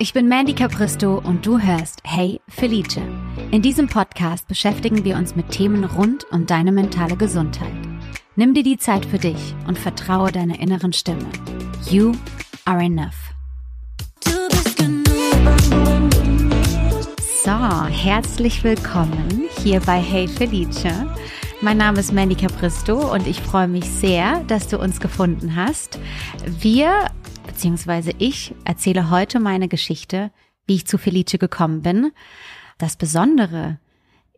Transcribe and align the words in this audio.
Ich 0.00 0.12
bin 0.12 0.28
Mandy 0.28 0.54
Capristo 0.54 1.18
und 1.18 1.44
du 1.44 1.58
hörst 1.58 2.02
Hey 2.04 2.40
Felice. 2.46 3.00
In 3.50 3.62
diesem 3.62 3.88
Podcast 3.88 4.46
beschäftigen 4.46 5.04
wir 5.04 5.16
uns 5.16 5.34
mit 5.34 5.50
Themen 5.50 5.82
rund 5.82 6.24
um 6.30 6.46
deine 6.46 6.70
mentale 6.70 7.16
Gesundheit. 7.16 7.72
Nimm 8.36 8.54
dir 8.54 8.62
die 8.62 8.76
Zeit 8.76 9.04
für 9.04 9.18
dich 9.18 9.56
und 9.66 9.76
vertraue 9.76 10.30
deiner 10.30 10.60
inneren 10.60 10.92
Stimme. 10.92 11.26
You 11.90 12.12
are 12.64 12.80
enough. 12.80 13.34
So, 17.42 17.86
herzlich 17.88 18.62
willkommen 18.62 19.48
hier 19.64 19.80
bei 19.80 19.98
Hey 19.98 20.28
Felice. 20.28 20.92
Mein 21.60 21.78
Name 21.78 21.98
ist 21.98 22.12
Mandy 22.12 22.36
Capristo 22.36 23.12
und 23.12 23.26
ich 23.26 23.40
freue 23.40 23.66
mich 23.66 23.84
sehr, 23.84 24.44
dass 24.46 24.68
du 24.68 24.78
uns 24.78 25.00
gefunden 25.00 25.56
hast. 25.56 25.98
Wir 26.46 27.08
beziehungsweise 27.58 28.12
ich 28.18 28.54
erzähle 28.64 29.10
heute 29.10 29.40
meine 29.40 29.66
Geschichte, 29.66 30.30
wie 30.68 30.76
ich 30.76 30.86
zu 30.86 30.96
Felice 30.96 31.38
gekommen 31.38 31.82
bin. 31.82 32.12
Das 32.78 32.94
Besondere 32.94 33.80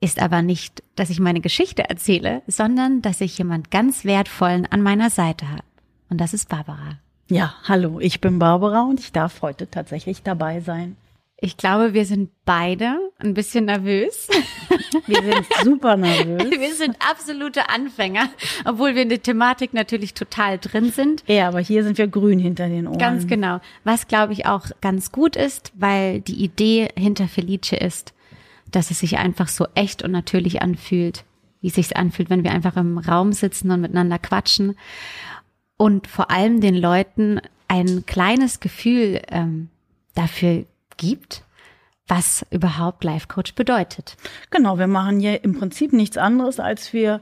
ist 0.00 0.22
aber 0.22 0.40
nicht, 0.40 0.82
dass 0.96 1.10
ich 1.10 1.20
meine 1.20 1.42
Geschichte 1.42 1.86
erzähle, 1.86 2.40
sondern 2.46 3.02
dass 3.02 3.20
ich 3.20 3.36
jemand 3.36 3.70
ganz 3.70 4.06
Wertvollen 4.06 4.64
an 4.64 4.80
meiner 4.80 5.10
Seite 5.10 5.50
habe. 5.50 5.64
Und 6.08 6.18
das 6.18 6.32
ist 6.32 6.48
Barbara. 6.48 6.98
Ja, 7.28 7.52
hallo, 7.64 8.00
ich 8.00 8.22
bin 8.22 8.38
Barbara 8.38 8.84
und 8.84 9.00
ich 9.00 9.12
darf 9.12 9.42
heute 9.42 9.70
tatsächlich 9.70 10.22
dabei 10.22 10.62
sein. 10.62 10.96
Ich 11.42 11.56
glaube, 11.56 11.94
wir 11.94 12.04
sind 12.04 12.30
beide 12.44 12.98
ein 13.18 13.32
bisschen 13.32 13.64
nervös. 13.64 14.28
Wir 15.06 15.22
sind 15.22 15.46
super 15.64 15.96
nervös. 15.96 16.50
Wir 16.50 16.74
sind 16.74 16.96
absolute 17.00 17.68
Anfänger, 17.68 18.28
obwohl 18.64 18.94
wir 18.94 19.02
in 19.02 19.08
der 19.08 19.22
Thematik 19.22 19.74
natürlich 19.74 20.14
total 20.14 20.58
drin 20.58 20.90
sind. 20.90 21.22
Ja, 21.26 21.48
aber 21.48 21.60
hier 21.60 21.84
sind 21.84 21.98
wir 21.98 22.06
grün 22.08 22.38
hinter 22.38 22.68
den 22.68 22.86
Ohren. 22.86 22.98
Ganz 22.98 23.26
genau. 23.26 23.60
Was 23.84 24.08
glaube 24.08 24.32
ich 24.32 24.46
auch 24.46 24.66
ganz 24.80 25.12
gut 25.12 25.36
ist, 25.36 25.72
weil 25.74 26.20
die 26.20 26.42
Idee 26.42 26.88
hinter 26.96 27.28
Felice 27.28 27.76
ist, 27.76 28.14
dass 28.70 28.90
es 28.90 29.00
sich 29.00 29.18
einfach 29.18 29.48
so 29.48 29.66
echt 29.74 30.02
und 30.02 30.12
natürlich 30.12 30.62
anfühlt, 30.62 31.24
wie 31.60 31.68
es 31.68 31.74
sich 31.74 31.96
anfühlt, 31.96 32.30
wenn 32.30 32.44
wir 32.44 32.52
einfach 32.52 32.76
im 32.76 32.98
Raum 32.98 33.32
sitzen 33.32 33.70
und 33.70 33.80
miteinander 33.80 34.18
quatschen 34.18 34.76
und 35.76 36.06
vor 36.06 36.30
allem 36.30 36.60
den 36.60 36.76
Leuten 36.76 37.40
ein 37.68 38.04
kleines 38.06 38.60
Gefühl 38.60 39.22
ähm, 39.28 39.68
dafür 40.14 40.64
gibt, 41.00 41.42
was 42.06 42.44
überhaupt 42.50 43.02
Life 43.02 43.26
Coach 43.28 43.54
bedeutet. 43.54 44.16
Genau, 44.50 44.78
wir 44.78 44.86
machen 44.86 45.20
hier 45.20 45.42
im 45.42 45.58
Prinzip 45.58 45.92
nichts 45.92 46.16
anderes, 46.16 46.60
als 46.60 46.92
wir 46.92 47.20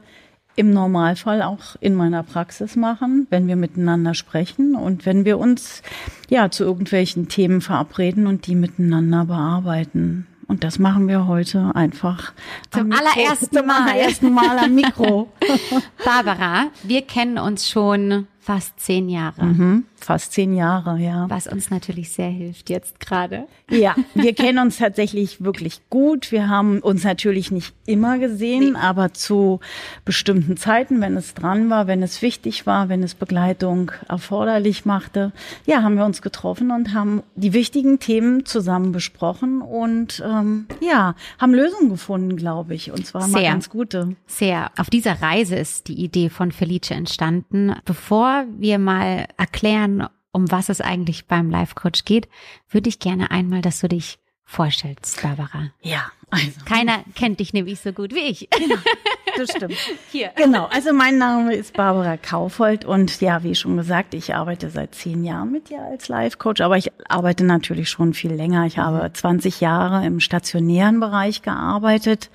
im 0.55 0.73
Normalfall 0.73 1.41
auch 1.41 1.77
in 1.79 1.95
meiner 1.95 2.23
Praxis 2.23 2.75
machen, 2.75 3.27
wenn 3.29 3.47
wir 3.47 3.55
miteinander 3.55 4.13
sprechen 4.13 4.75
und 4.75 5.05
wenn 5.05 5.23
wir 5.23 5.37
uns 5.37 5.81
ja 6.29 6.51
zu 6.51 6.65
irgendwelchen 6.65 7.29
Themen 7.29 7.61
verabreden 7.61 8.27
und 8.27 8.45
die 8.45 8.55
miteinander 8.55 9.25
bearbeiten. 9.25 10.27
Und 10.47 10.63
das 10.63 10.79
machen 10.79 11.07
wir 11.07 11.27
heute 11.27 11.71
einfach 11.75 12.33
zum 12.71 12.91
allerersten 12.91 13.65
Mal. 13.65 13.77
Zum 13.77 13.87
allerersten 13.87 14.33
Mal 14.33 14.57
am 14.57 14.75
Mikro. 14.75 15.31
Barbara, 16.03 16.65
wir 16.83 17.03
kennen 17.03 17.37
uns 17.37 17.69
schon 17.69 18.27
fast 18.41 18.79
zehn 18.79 19.09
Jahre. 19.09 19.45
Mhm, 19.45 19.83
fast 19.97 20.31
zehn 20.31 20.55
Jahre, 20.55 20.97
ja. 20.97 21.25
Was 21.29 21.45
uns 21.45 21.69
natürlich 21.69 22.11
sehr 22.11 22.29
hilft 22.29 22.69
jetzt 22.69 22.99
gerade. 22.99 23.45
Ja, 23.69 23.95
wir 24.15 24.33
kennen 24.33 24.59
uns 24.59 24.77
tatsächlich 24.77 25.43
wirklich 25.43 25.81
gut. 25.89 26.31
Wir 26.31 26.47
haben 26.47 26.79
uns 26.79 27.03
natürlich 27.03 27.51
nicht 27.51 27.73
immer 27.85 28.17
gesehen, 28.17 28.73
nee. 28.73 28.79
aber 28.79 29.13
zu 29.13 29.59
bestimmten 30.05 30.55
Zeiten, 30.55 31.01
wenn 31.01 31.17
es 31.17 31.33
dran 31.33 31.69
war, 31.69 31.87
wenn 31.87 32.01
es 32.01 32.21
wichtig 32.21 32.65
war, 32.65 32.87
wenn 32.87 33.03
es 33.03 33.13
Begleitung 33.13 33.91
erforderlich 34.07 34.85
machte, 34.85 35.33
ja, 35.65 35.83
haben 35.83 35.95
wir 35.95 36.05
uns 36.05 36.21
getroffen 36.21 36.71
und 36.71 36.93
haben 36.93 37.23
die 37.35 37.53
wichtigen 37.53 37.99
Themen 37.99 38.45
zusammen 38.45 38.93
besprochen 38.93 39.61
und 39.61 40.23
ähm, 40.25 40.67
ja, 40.79 41.15
haben 41.37 41.53
Lösungen 41.53 41.89
gefunden, 41.89 42.37
glaube 42.37 42.73
ich. 42.73 42.91
Und 42.91 43.05
zwar 43.05 43.27
mal 43.27 43.43
ganz 43.43 43.69
gute. 43.69 44.15
Sehr. 44.27 44.71
Auf 44.77 44.89
dieser 44.89 45.21
Reise 45.21 45.55
ist 45.55 45.87
die 45.89 46.01
Idee 46.01 46.29
von 46.29 46.51
Felice 46.51 46.91
entstanden. 46.91 47.73
Bevor 47.85 48.28
wir 48.49 48.79
mal 48.79 49.27
erklären, 49.37 50.07
um 50.31 50.51
was 50.51 50.69
es 50.69 50.81
eigentlich 50.81 51.27
beim 51.27 51.49
Life 51.49 51.75
Coach 51.75 52.05
geht, 52.05 52.27
würde 52.69 52.89
ich 52.89 52.99
gerne 52.99 53.31
einmal, 53.31 53.61
dass 53.61 53.79
du 53.79 53.87
dich 53.87 54.19
vorstellst, 54.43 55.21
Barbara. 55.21 55.71
Ja, 55.81 56.11
also. 56.29 56.51
Keiner 56.65 57.03
kennt 57.15 57.39
dich 57.39 57.53
nämlich 57.53 57.79
so 57.79 57.93
gut 57.93 58.13
wie 58.13 58.19
ich. 58.19 58.49
Genau, 58.49 58.79
das 59.37 59.51
stimmt. 59.51 59.73
Hier. 60.11 60.31
Genau, 60.35 60.67
also 60.71 60.93
mein 60.93 61.17
Name 61.17 61.55
ist 61.55 61.73
Barbara 61.73 62.17
Kaufold 62.17 62.85
und 62.85 63.21
ja, 63.21 63.43
wie 63.43 63.55
schon 63.55 63.77
gesagt, 63.77 64.13
ich 64.13 64.35
arbeite 64.35 64.69
seit 64.69 64.95
zehn 64.95 65.23
Jahren 65.23 65.51
mit 65.51 65.69
dir 65.69 65.81
als 65.81 66.07
Life 66.07 66.37
Coach, 66.37 66.61
aber 66.61 66.77
ich 66.77 66.91
arbeite 67.07 67.43
natürlich 67.43 67.89
schon 67.89 68.13
viel 68.13 68.33
länger. 68.33 68.65
Ich 68.65 68.77
habe 68.77 69.11
20 69.11 69.61
Jahre 69.61 70.05
im 70.05 70.19
stationären 70.19 70.99
Bereich 70.99 71.41
gearbeitet 71.41 72.29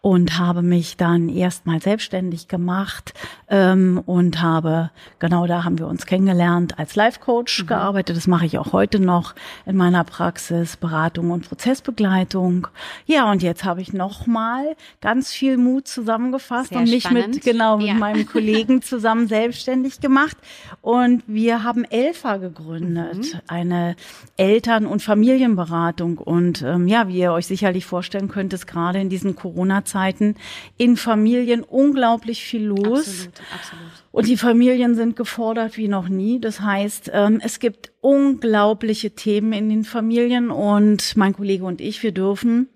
und 0.00 0.38
habe 0.38 0.62
mich 0.62 0.96
dann 0.96 1.28
erstmal 1.28 1.80
selbstständig 1.80 2.48
gemacht 2.48 3.14
ähm, 3.48 4.02
und 4.06 4.40
habe, 4.40 4.90
genau 5.18 5.46
da 5.46 5.64
haben 5.64 5.78
wir 5.78 5.86
uns 5.86 6.06
kennengelernt, 6.06 6.78
als 6.78 6.96
Life 6.96 7.20
Coach 7.20 7.62
mhm. 7.62 7.66
gearbeitet. 7.66 8.16
Das 8.16 8.26
mache 8.26 8.46
ich 8.46 8.58
auch 8.58 8.72
heute 8.72 9.00
noch 9.00 9.34
in 9.66 9.76
meiner 9.76 10.04
Praxis, 10.04 10.76
Beratung 10.76 11.30
und 11.30 11.48
Prozessbegleitung. 11.48 12.68
Ja, 13.06 13.30
und 13.30 13.42
jetzt 13.42 13.64
habe 13.64 13.80
ich 13.80 13.92
noch 13.92 14.26
mal 14.26 14.76
ganz 15.00 15.32
viel 15.32 15.56
Mut 15.56 15.88
zusammengefasst 16.28 16.70
Sehr 16.70 16.78
und 16.78 16.90
mich 16.90 17.04
spannend. 17.04 17.34
mit 17.34 17.44
genau 17.44 17.78
mit 17.78 17.86
ja. 17.88 17.94
meinem 17.94 18.26
Kollegen 18.26 18.82
zusammen 18.82 19.28
selbstständig 19.28 20.00
gemacht 20.00 20.36
und 20.80 21.22
wir 21.26 21.62
haben 21.62 21.84
Elfa 21.84 22.36
gegründet, 22.36 23.16
mhm. 23.16 23.40
eine 23.46 23.96
Eltern- 24.36 24.86
und 24.86 25.02
Familienberatung 25.02 26.18
und 26.18 26.62
ähm, 26.62 26.88
ja, 26.88 27.08
wie 27.08 27.18
ihr 27.18 27.32
euch 27.32 27.46
sicherlich 27.46 27.86
vorstellen 27.86 28.28
könnt, 28.28 28.52
ist 28.52 28.66
gerade 28.66 29.00
in 29.00 29.08
diesen 29.08 29.36
Corona-Zeiten 29.36 30.36
in 30.76 30.96
Familien 30.96 31.62
unglaublich 31.62 32.42
viel 32.44 32.64
los. 32.64 33.00
Absolut, 33.00 33.34
absolut. 33.54 33.82
Und 34.10 34.26
die 34.26 34.36
Familien 34.36 34.94
sind 34.94 35.16
gefordert 35.16 35.76
wie 35.76 35.88
noch 35.88 36.08
nie. 36.08 36.40
Das 36.40 36.60
heißt, 36.60 37.10
ähm, 37.12 37.40
es 37.42 37.60
gibt 37.60 37.92
unglaubliche 38.00 39.10
Themen 39.10 39.52
in 39.52 39.68
den 39.68 39.84
Familien 39.84 40.50
und 40.50 41.16
mein 41.16 41.34
Kollege 41.34 41.64
und 41.64 41.80
ich, 41.80 42.02
wir 42.02 42.12
dürfen 42.12 42.68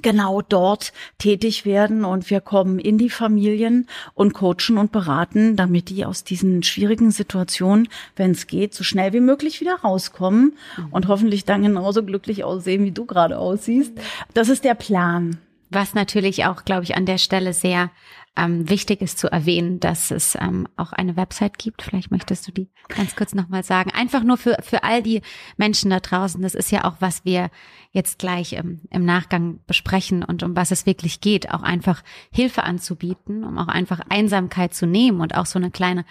genau 0.00 0.40
dort 0.40 0.92
tätig 1.18 1.66
werden 1.66 2.04
und 2.04 2.30
wir 2.30 2.40
kommen 2.40 2.78
in 2.78 2.96
die 2.96 3.10
Familien 3.10 3.86
und 4.14 4.32
coachen 4.32 4.78
und 4.78 4.90
beraten, 4.90 5.54
damit 5.56 5.90
die 5.90 6.06
aus 6.06 6.24
diesen 6.24 6.62
schwierigen 6.62 7.10
Situationen, 7.10 7.88
wenn 8.16 8.30
es 8.30 8.46
geht, 8.46 8.72
so 8.72 8.84
schnell 8.84 9.12
wie 9.12 9.20
möglich 9.20 9.60
wieder 9.60 9.76
rauskommen 9.76 10.56
mhm. 10.76 10.86
und 10.92 11.08
hoffentlich 11.08 11.44
dann 11.44 11.62
genauso 11.62 12.02
glücklich 12.02 12.42
aussehen, 12.42 12.84
wie 12.84 12.92
du 12.92 13.04
gerade 13.04 13.38
aussiehst. 13.38 13.92
Das 14.32 14.48
ist 14.48 14.64
der 14.64 14.74
Plan. 14.74 15.38
Was 15.68 15.94
natürlich 15.94 16.44
auch, 16.44 16.66
glaube 16.66 16.84
ich, 16.84 16.96
an 16.96 17.06
der 17.06 17.16
Stelle 17.16 17.54
sehr 17.54 17.90
ähm, 18.34 18.68
wichtig 18.68 19.02
ist 19.02 19.18
zu 19.18 19.30
erwähnen, 19.30 19.78
dass 19.78 20.10
es 20.10 20.36
ähm, 20.36 20.66
auch 20.76 20.92
eine 20.92 21.16
Website 21.16 21.58
gibt. 21.58 21.82
Vielleicht 21.82 22.10
möchtest 22.10 22.48
du 22.48 22.52
die 22.52 22.70
ganz 22.88 23.14
kurz 23.14 23.34
nochmal 23.34 23.62
sagen. 23.62 23.90
Einfach 23.90 24.22
nur 24.22 24.38
für, 24.38 24.56
für 24.62 24.84
all 24.84 25.02
die 25.02 25.20
Menschen 25.58 25.90
da 25.90 26.00
draußen. 26.00 26.40
Das 26.40 26.54
ist 26.54 26.70
ja 26.70 26.84
auch, 26.84 26.96
was 27.00 27.26
wir 27.26 27.50
jetzt 27.90 28.18
gleich 28.18 28.54
im, 28.54 28.80
im 28.90 29.04
Nachgang 29.04 29.60
besprechen 29.66 30.24
und 30.24 30.42
um 30.42 30.56
was 30.56 30.70
es 30.70 30.86
wirklich 30.86 31.20
geht. 31.20 31.50
Auch 31.50 31.62
einfach 31.62 32.02
Hilfe 32.30 32.62
anzubieten, 32.62 33.44
um 33.44 33.58
auch 33.58 33.68
einfach 33.68 34.00
Einsamkeit 34.08 34.74
zu 34.74 34.86
nehmen 34.86 35.20
und 35.20 35.36
auch 35.36 35.46
so 35.46 35.58
eine 35.58 35.70
kleine 35.70 36.06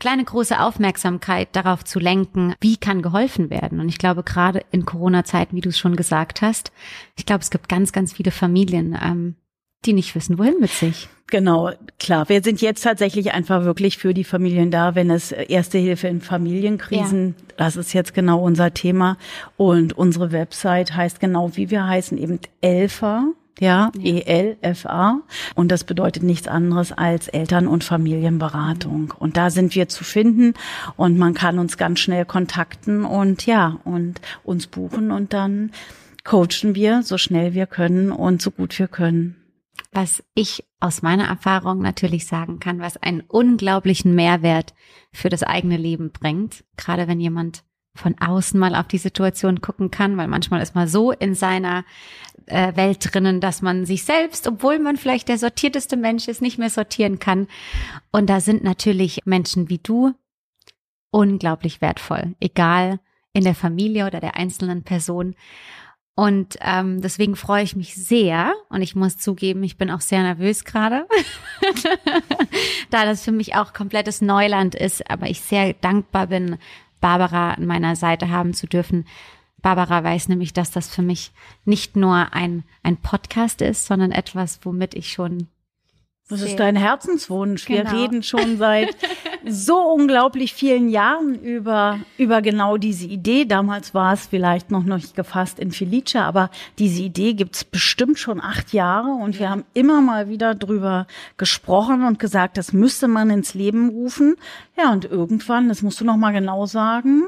kleine 0.00 0.24
große 0.24 0.58
Aufmerksamkeit 0.58 1.54
darauf 1.54 1.84
zu 1.84 2.00
lenken, 2.00 2.54
wie 2.60 2.78
kann 2.78 3.02
geholfen 3.02 3.50
werden. 3.50 3.80
Und 3.80 3.88
ich 3.90 3.98
glaube, 3.98 4.22
gerade 4.24 4.64
in 4.72 4.86
Corona-Zeiten, 4.86 5.54
wie 5.54 5.60
du 5.60 5.68
es 5.68 5.78
schon 5.78 5.94
gesagt 5.94 6.40
hast, 6.40 6.72
ich 7.16 7.26
glaube, 7.26 7.42
es 7.42 7.50
gibt 7.50 7.68
ganz, 7.68 7.92
ganz 7.92 8.14
viele 8.14 8.30
Familien, 8.30 8.98
ähm, 9.00 9.36
die 9.86 9.92
nicht 9.92 10.14
wissen, 10.14 10.38
wohin 10.38 10.60
mit 10.60 10.70
sich. 10.70 11.08
Genau, 11.30 11.70
klar. 11.98 12.28
Wir 12.28 12.42
sind 12.42 12.60
jetzt 12.60 12.82
tatsächlich 12.82 13.32
einfach 13.32 13.64
wirklich 13.64 13.98
für 13.98 14.12
die 14.12 14.24
Familien 14.24 14.70
da, 14.70 14.96
wenn 14.96 15.10
es 15.10 15.30
Erste 15.30 15.78
Hilfe 15.78 16.08
in 16.08 16.20
Familienkrisen, 16.20 17.28
ja. 17.38 17.54
das 17.56 17.76
ist 17.76 17.92
jetzt 17.92 18.14
genau 18.14 18.42
unser 18.42 18.74
Thema. 18.74 19.16
Und 19.56 19.96
unsere 19.96 20.32
Website 20.32 20.94
heißt 20.94 21.20
genau 21.20 21.56
wie 21.56 21.70
wir 21.70 21.86
heißen, 21.86 22.18
eben 22.18 22.40
Elfa. 22.60 23.26
Ja, 23.60 23.92
ja. 23.98 24.14
E-L-F-A. 24.14 25.20
Und 25.54 25.70
das 25.70 25.84
bedeutet 25.84 26.22
nichts 26.22 26.48
anderes 26.48 26.92
als 26.92 27.28
Eltern- 27.28 27.68
und 27.68 27.84
Familienberatung. 27.84 29.12
Und 29.18 29.36
da 29.36 29.50
sind 29.50 29.74
wir 29.74 29.86
zu 29.86 30.02
finden 30.02 30.54
und 30.96 31.18
man 31.18 31.34
kann 31.34 31.58
uns 31.58 31.76
ganz 31.76 32.00
schnell 32.00 32.24
kontakten 32.24 33.04
und 33.04 33.44
ja, 33.44 33.78
und 33.84 34.20
uns 34.44 34.66
buchen 34.66 35.10
und 35.10 35.34
dann 35.34 35.72
coachen 36.24 36.74
wir 36.74 37.02
so 37.02 37.18
schnell 37.18 37.52
wir 37.52 37.66
können 37.66 38.12
und 38.12 38.40
so 38.40 38.50
gut 38.50 38.78
wir 38.78 38.88
können 38.88 39.39
was 39.92 40.22
ich 40.34 40.64
aus 40.78 41.02
meiner 41.02 41.26
Erfahrung 41.26 41.80
natürlich 41.80 42.26
sagen 42.26 42.60
kann, 42.60 42.80
was 42.80 42.96
einen 42.96 43.22
unglaublichen 43.22 44.14
Mehrwert 44.14 44.74
für 45.12 45.28
das 45.28 45.42
eigene 45.42 45.76
Leben 45.76 46.10
bringt. 46.12 46.64
Gerade 46.76 47.08
wenn 47.08 47.20
jemand 47.20 47.64
von 47.94 48.16
außen 48.18 48.58
mal 48.58 48.74
auf 48.74 48.86
die 48.86 48.98
Situation 48.98 49.60
gucken 49.60 49.90
kann, 49.90 50.16
weil 50.16 50.28
manchmal 50.28 50.62
ist 50.62 50.74
man 50.74 50.86
so 50.86 51.10
in 51.10 51.34
seiner 51.34 51.84
äh, 52.46 52.74
Welt 52.76 53.12
drinnen, 53.12 53.40
dass 53.40 53.62
man 53.62 53.84
sich 53.84 54.04
selbst, 54.04 54.46
obwohl 54.46 54.78
man 54.78 54.96
vielleicht 54.96 55.28
der 55.28 55.38
sortierteste 55.38 55.96
Mensch 55.96 56.28
ist, 56.28 56.40
nicht 56.40 56.58
mehr 56.58 56.70
sortieren 56.70 57.18
kann. 57.18 57.48
Und 58.12 58.30
da 58.30 58.40
sind 58.40 58.62
natürlich 58.62 59.22
Menschen 59.24 59.68
wie 59.68 59.78
du 59.78 60.14
unglaublich 61.10 61.80
wertvoll, 61.80 62.36
egal 62.40 63.00
in 63.32 63.44
der 63.44 63.54
Familie 63.54 64.06
oder 64.06 64.20
der 64.20 64.36
einzelnen 64.36 64.82
Person. 64.82 65.34
Und 66.20 66.58
ähm, 66.60 67.00
deswegen 67.00 67.34
freue 67.34 67.62
ich 67.62 67.76
mich 67.76 67.94
sehr 67.94 68.52
und 68.68 68.82
ich 68.82 68.94
muss 68.94 69.16
zugeben, 69.16 69.62
ich 69.62 69.78
bin 69.78 69.90
auch 69.90 70.02
sehr 70.02 70.20
nervös 70.20 70.66
gerade, 70.66 71.06
da 72.90 73.06
das 73.06 73.24
für 73.24 73.32
mich 73.32 73.54
auch 73.54 73.72
komplettes 73.72 74.20
Neuland 74.20 74.74
ist, 74.74 75.10
aber 75.10 75.30
ich 75.30 75.40
sehr 75.40 75.72
dankbar 75.72 76.26
bin, 76.26 76.58
Barbara 77.00 77.52
an 77.52 77.64
meiner 77.64 77.96
Seite 77.96 78.28
haben 78.28 78.52
zu 78.52 78.66
dürfen. 78.66 79.06
Barbara 79.62 80.04
weiß 80.04 80.28
nämlich, 80.28 80.52
dass 80.52 80.70
das 80.70 80.94
für 80.94 81.00
mich 81.00 81.32
nicht 81.64 81.96
nur 81.96 82.34
ein, 82.34 82.64
ein 82.82 82.98
Podcast 82.98 83.62
ist, 83.62 83.86
sondern 83.86 84.12
etwas, 84.12 84.60
womit 84.62 84.94
ich 84.94 85.10
schon 85.10 85.48
das 86.28 86.42
ist 86.42 86.60
dein 86.60 86.76
Herzenswunsch. 86.76 87.64
Genau. 87.64 87.90
Wir 87.90 87.98
reden 87.98 88.22
schon 88.22 88.58
seit 88.58 88.94
so 89.46 89.76
unglaublich 89.92 90.54
vielen 90.54 90.88
Jahren 90.88 91.34
über, 91.34 91.98
über 92.18 92.42
genau 92.42 92.76
diese 92.76 93.06
Idee. 93.06 93.44
Damals 93.44 93.94
war 93.94 94.12
es 94.12 94.26
vielleicht 94.26 94.70
noch 94.70 94.82
nicht 94.82 95.14
gefasst 95.14 95.58
in 95.58 95.70
Felice, 95.70 96.16
aber 96.16 96.50
diese 96.78 97.02
Idee 97.02 97.34
gibt's 97.34 97.64
bestimmt 97.64 98.18
schon 98.18 98.40
acht 98.40 98.72
Jahre 98.72 99.10
und 99.10 99.38
wir 99.38 99.50
haben 99.50 99.64
immer 99.74 100.00
mal 100.00 100.28
wieder 100.28 100.54
drüber 100.54 101.06
gesprochen 101.36 102.04
und 102.04 102.18
gesagt, 102.18 102.56
das 102.56 102.72
müsste 102.72 103.08
man 103.08 103.30
ins 103.30 103.54
Leben 103.54 103.90
rufen. 103.90 104.36
Ja, 104.76 104.92
und 104.92 105.04
irgendwann, 105.04 105.68
das 105.68 105.82
musst 105.82 106.00
du 106.00 106.04
noch 106.04 106.16
mal 106.16 106.32
genau 106.32 106.66
sagen, 106.66 107.24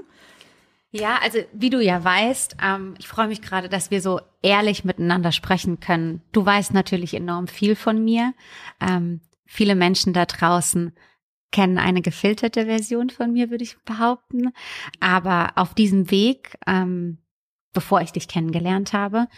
ja, 0.95 1.19
also 1.23 1.39
wie 1.55 1.71
du 1.71 1.81
ja 1.81 2.05
weißt, 2.05 2.57
ähm, 2.63 2.95
ich 2.99 3.09
freue 3.09 3.29
mich 3.29 3.41
gerade, 3.41 3.71
dass 3.71 3.91
wir 3.91 4.03
so 4.03 4.21
ehrlich 4.43 4.85
miteinander 4.85 5.33
sprechen 5.33 5.81
können. 5.81 6.21
Du 6.33 6.45
weißt 6.45 6.75
natürlich 6.75 7.15
enorm 7.15 7.49
viel 7.49 7.77
von 7.77 8.05
mir. 8.05 8.35
Ähm, 8.79 9.21
viele 9.47 9.75
Menschen 9.75 10.13
da 10.13 10.27
draußen 10.27 10.93
kennen 11.53 11.79
eine 11.79 12.03
gefilterte 12.03 12.67
Version 12.67 13.11
von 13.11 13.33
mir, 13.33 13.51
würde 13.51 13.65
ich 13.65 13.79
behaupten. 13.85 14.53
Aber 15.01 15.53
auf 15.55 15.75
diesem 15.75 16.11
Weg 16.11 16.59
ähm, 16.67 17.19
bevor 17.73 18.03
ich 18.03 18.13
dich 18.13 18.29
kennengelernt 18.29 18.93
habe. 18.93 19.29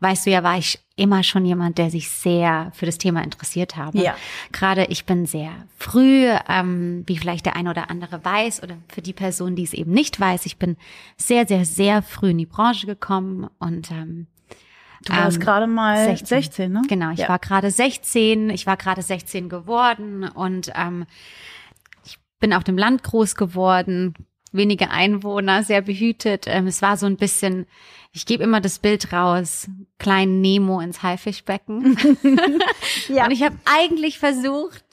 Weißt 0.00 0.26
du 0.26 0.30
ja, 0.30 0.42
war 0.42 0.58
ich 0.58 0.78
immer 0.96 1.22
schon 1.22 1.44
jemand, 1.44 1.78
der 1.78 1.90
sich 1.90 2.08
sehr 2.08 2.70
für 2.74 2.86
das 2.86 2.98
Thema 2.98 3.22
interessiert 3.22 3.76
habe. 3.76 3.98
Ja. 3.98 4.16
Gerade 4.52 4.84
ich 4.86 5.06
bin 5.06 5.26
sehr 5.26 5.50
früh, 5.76 6.28
ähm, 6.48 7.02
wie 7.06 7.16
vielleicht 7.16 7.46
der 7.46 7.56
eine 7.56 7.70
oder 7.70 7.90
andere 7.90 8.24
weiß, 8.24 8.62
oder 8.62 8.76
für 8.88 9.02
die 9.02 9.12
Person, 9.12 9.56
die 9.56 9.64
es 9.64 9.72
eben 9.72 9.92
nicht 9.92 10.20
weiß, 10.20 10.46
ich 10.46 10.58
bin 10.58 10.76
sehr, 11.16 11.46
sehr, 11.46 11.64
sehr 11.64 12.02
früh 12.02 12.30
in 12.30 12.38
die 12.38 12.46
Branche 12.46 12.86
gekommen 12.86 13.48
und 13.58 13.90
ähm, 13.90 14.26
Du 15.06 15.14
warst 15.14 15.38
ähm, 15.38 15.42
gerade 15.42 15.66
mal 15.66 16.04
16. 16.04 16.26
16, 16.26 16.72
ne? 16.72 16.82
Genau, 16.86 17.10
ich 17.12 17.20
ja. 17.20 17.28
war 17.30 17.38
gerade 17.38 17.70
16, 17.70 18.50
ich 18.50 18.66
war 18.66 18.76
gerade 18.76 19.00
16 19.00 19.48
geworden 19.48 20.24
und 20.28 20.70
ähm, 20.74 21.06
bin 22.40 22.52
auf 22.52 22.64
dem 22.64 22.78
Land 22.78 23.02
groß 23.02 23.36
geworden, 23.36 24.14
wenige 24.52 24.90
Einwohner, 24.90 25.62
sehr 25.62 25.82
behütet. 25.82 26.46
Ähm, 26.46 26.66
es 26.66 26.82
war 26.82 26.96
so 26.96 27.06
ein 27.06 27.16
bisschen, 27.16 27.66
ich 28.12 28.26
gebe 28.26 28.42
immer 28.42 28.60
das 28.60 28.78
Bild 28.78 29.12
raus, 29.12 29.68
kleinen 29.98 30.40
Nemo 30.40 30.80
ins 30.80 31.02
Haifischbecken. 31.02 31.96
ja. 33.08 33.26
Und 33.26 33.30
ich 33.30 33.42
habe 33.42 33.56
eigentlich 33.64 34.18
versucht, 34.18 34.84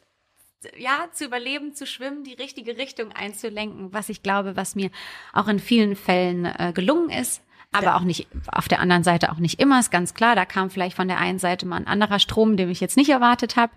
ja, 0.78 1.08
zu 1.14 1.26
überleben, 1.26 1.74
zu 1.74 1.86
schwimmen, 1.86 2.24
die 2.24 2.34
richtige 2.34 2.78
Richtung 2.78 3.12
einzulenken, 3.12 3.94
was 3.94 4.10
ich 4.10 4.22
glaube, 4.22 4.56
was 4.56 4.76
mir 4.76 4.90
auch 5.34 5.48
in 5.48 5.60
vielen 5.60 5.96
Fällen 5.96 6.46
äh, 6.46 6.72
gelungen 6.74 7.10
ist. 7.10 7.42
Aber 7.72 7.88
ja. 7.88 7.98
auch 7.98 8.02
nicht, 8.02 8.28
auf 8.48 8.68
der 8.68 8.80
anderen 8.80 9.04
Seite 9.04 9.32
auch 9.32 9.38
nicht 9.38 9.60
immer, 9.60 9.80
ist 9.80 9.92
ganz 9.92 10.14
klar. 10.14 10.36
Da 10.36 10.46
kam 10.46 10.70
vielleicht 10.70 10.96
von 10.96 11.08
der 11.08 11.20
einen 11.20 11.38
Seite 11.38 11.66
mal 11.66 11.78
ein 11.78 11.88
anderer 11.88 12.20
Strom, 12.20 12.58
den 12.58 12.70
ich 12.70 12.80
jetzt 12.80 12.98
nicht 12.98 13.10
erwartet 13.10 13.56
habe. 13.56 13.74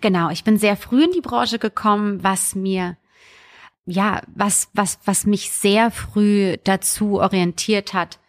Genau, 0.00 0.30
ich 0.30 0.44
bin 0.44 0.56
sehr 0.56 0.76
früh 0.76 1.04
in 1.04 1.12
die 1.12 1.20
Branche 1.20 1.58
gekommen, 1.58 2.22
was 2.24 2.54
mir 2.54 2.96
ja, 3.84 4.22
was, 4.34 4.68
was, 4.74 5.00
was 5.04 5.26
mich 5.26 5.50
sehr 5.50 5.90
früh 5.90 6.56
dazu 6.64 7.20
orientiert 7.20 7.94
hat, 7.94 8.20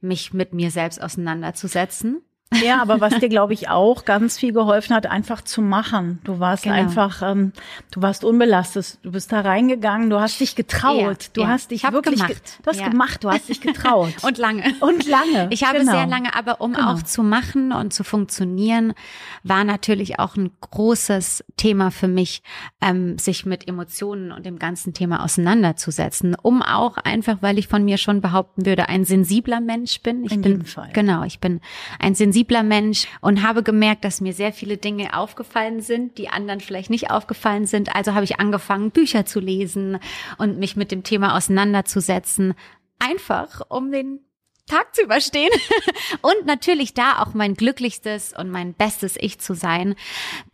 mich 0.00 0.32
mit 0.32 0.52
mir 0.52 0.70
selbst 0.70 1.02
auseinanderzusetzen. 1.02 2.22
Ja, 2.62 2.82
aber 2.82 3.00
was 3.00 3.18
dir, 3.18 3.28
glaube 3.28 3.52
ich, 3.54 3.68
auch 3.68 4.04
ganz 4.04 4.38
viel 4.38 4.52
geholfen 4.52 4.94
hat, 4.94 5.06
einfach 5.06 5.42
zu 5.42 5.62
machen. 5.62 6.20
Du 6.24 6.40
warst 6.40 6.64
genau. 6.64 6.76
einfach, 6.76 7.22
ähm, 7.22 7.52
du 7.90 8.02
warst 8.02 8.24
unbelastet, 8.24 8.98
du 9.02 9.12
bist 9.12 9.32
da 9.32 9.40
reingegangen, 9.40 10.10
du 10.10 10.20
hast 10.20 10.40
dich 10.40 10.54
getraut, 10.54 11.22
ja, 11.24 11.28
du 11.32 11.40
ja. 11.42 11.48
hast 11.48 11.70
dich 11.70 11.82
wirklich, 11.90 12.16
gemacht. 12.16 12.30
Ge 12.30 12.62
du 12.62 12.70
hast 12.70 12.80
ja. 12.80 12.88
gemacht, 12.88 13.24
du 13.24 13.30
hast 13.30 13.48
dich 13.48 13.60
getraut. 13.60 14.12
und 14.22 14.38
lange. 14.38 14.64
Und 14.80 15.06
lange. 15.06 15.48
Ich 15.50 15.64
habe 15.64 15.78
genau. 15.78 15.92
sehr 15.92 16.06
lange, 16.06 16.34
aber 16.34 16.60
um 16.60 16.74
genau. 16.74 16.92
auch 16.92 17.02
zu 17.02 17.22
machen 17.22 17.72
und 17.72 17.92
zu 17.92 18.04
funktionieren, 18.04 18.94
war 19.42 19.64
natürlich 19.64 20.18
auch 20.18 20.36
ein 20.36 20.50
großes 20.60 21.44
Thema 21.56 21.90
für 21.90 22.08
mich, 22.08 22.42
ähm, 22.80 23.18
sich 23.18 23.46
mit 23.46 23.66
Emotionen 23.66 24.32
und 24.32 24.46
dem 24.46 24.58
ganzen 24.58 24.94
Thema 24.94 25.24
auseinanderzusetzen, 25.24 26.36
um 26.40 26.62
auch 26.62 26.96
einfach, 26.98 27.38
weil 27.40 27.58
ich 27.58 27.68
von 27.68 27.84
mir 27.84 27.98
schon 27.98 28.20
behaupten 28.20 28.66
würde, 28.66 28.88
ein 28.88 29.04
sensibler 29.04 29.60
Mensch 29.60 30.00
bin. 30.02 30.24
Ich 30.24 30.32
In 30.32 30.42
bin, 30.42 30.52
jedem 30.52 30.66
Fall. 30.66 30.90
Genau, 30.92 31.24
ich 31.24 31.40
bin 31.40 31.60
ein 31.98 32.14
sensibler 32.14 32.41
sensibler 32.42 32.62
Mensch 32.62 33.06
und 33.20 33.42
habe 33.42 33.62
gemerkt, 33.62 34.04
dass 34.04 34.20
mir 34.20 34.32
sehr 34.32 34.52
viele 34.52 34.76
Dinge 34.76 35.16
aufgefallen 35.16 35.80
sind, 35.80 36.18
die 36.18 36.28
anderen 36.28 36.60
vielleicht 36.60 36.90
nicht 36.90 37.10
aufgefallen 37.10 37.66
sind. 37.66 37.94
Also 37.94 38.14
habe 38.14 38.24
ich 38.24 38.40
angefangen, 38.40 38.90
Bücher 38.90 39.24
zu 39.24 39.38
lesen 39.40 39.98
und 40.38 40.58
mich 40.58 40.76
mit 40.76 40.90
dem 40.90 41.04
Thema 41.04 41.36
auseinanderzusetzen. 41.36 42.54
Einfach, 42.98 43.62
um 43.68 43.92
den 43.92 44.20
Tag 44.72 44.94
zu 44.94 45.02
überstehen 45.02 45.50
und 46.22 46.46
natürlich 46.46 46.94
da 46.94 47.18
auch 47.18 47.34
mein 47.34 47.52
glücklichstes 47.52 48.32
und 48.32 48.50
mein 48.50 48.72
bestes 48.72 49.16
Ich 49.20 49.38
zu 49.38 49.52
sein, 49.54 49.94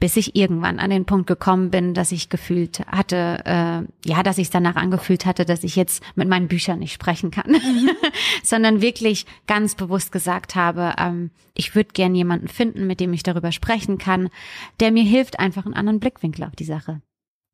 bis 0.00 0.16
ich 0.16 0.34
irgendwann 0.34 0.80
an 0.80 0.90
den 0.90 1.04
Punkt 1.04 1.28
gekommen 1.28 1.70
bin, 1.70 1.94
dass 1.94 2.10
ich 2.10 2.28
gefühlt 2.28 2.80
hatte, 2.88 3.42
äh, 3.44 4.08
ja, 4.08 4.22
dass 4.24 4.38
ich 4.38 4.50
danach 4.50 4.74
angefühlt 4.74 5.24
hatte, 5.24 5.44
dass 5.44 5.62
ich 5.62 5.76
jetzt 5.76 6.02
mit 6.16 6.28
meinen 6.28 6.48
Büchern 6.48 6.80
nicht 6.80 6.92
sprechen 6.92 7.30
kann, 7.30 7.52
mhm. 7.52 7.90
sondern 8.42 8.80
wirklich 8.82 9.24
ganz 9.46 9.76
bewusst 9.76 10.10
gesagt 10.10 10.56
habe, 10.56 10.94
ähm, 10.98 11.30
ich 11.54 11.76
würde 11.76 11.90
gern 11.92 12.16
jemanden 12.16 12.48
finden, 12.48 12.88
mit 12.88 12.98
dem 12.98 13.12
ich 13.12 13.22
darüber 13.22 13.52
sprechen 13.52 13.98
kann, 13.98 14.30
der 14.80 14.90
mir 14.90 15.04
hilft, 15.04 15.38
einfach 15.38 15.64
einen 15.64 15.74
anderen 15.74 16.00
Blickwinkel 16.00 16.42
auf 16.44 16.56
die 16.56 16.64
Sache 16.64 17.02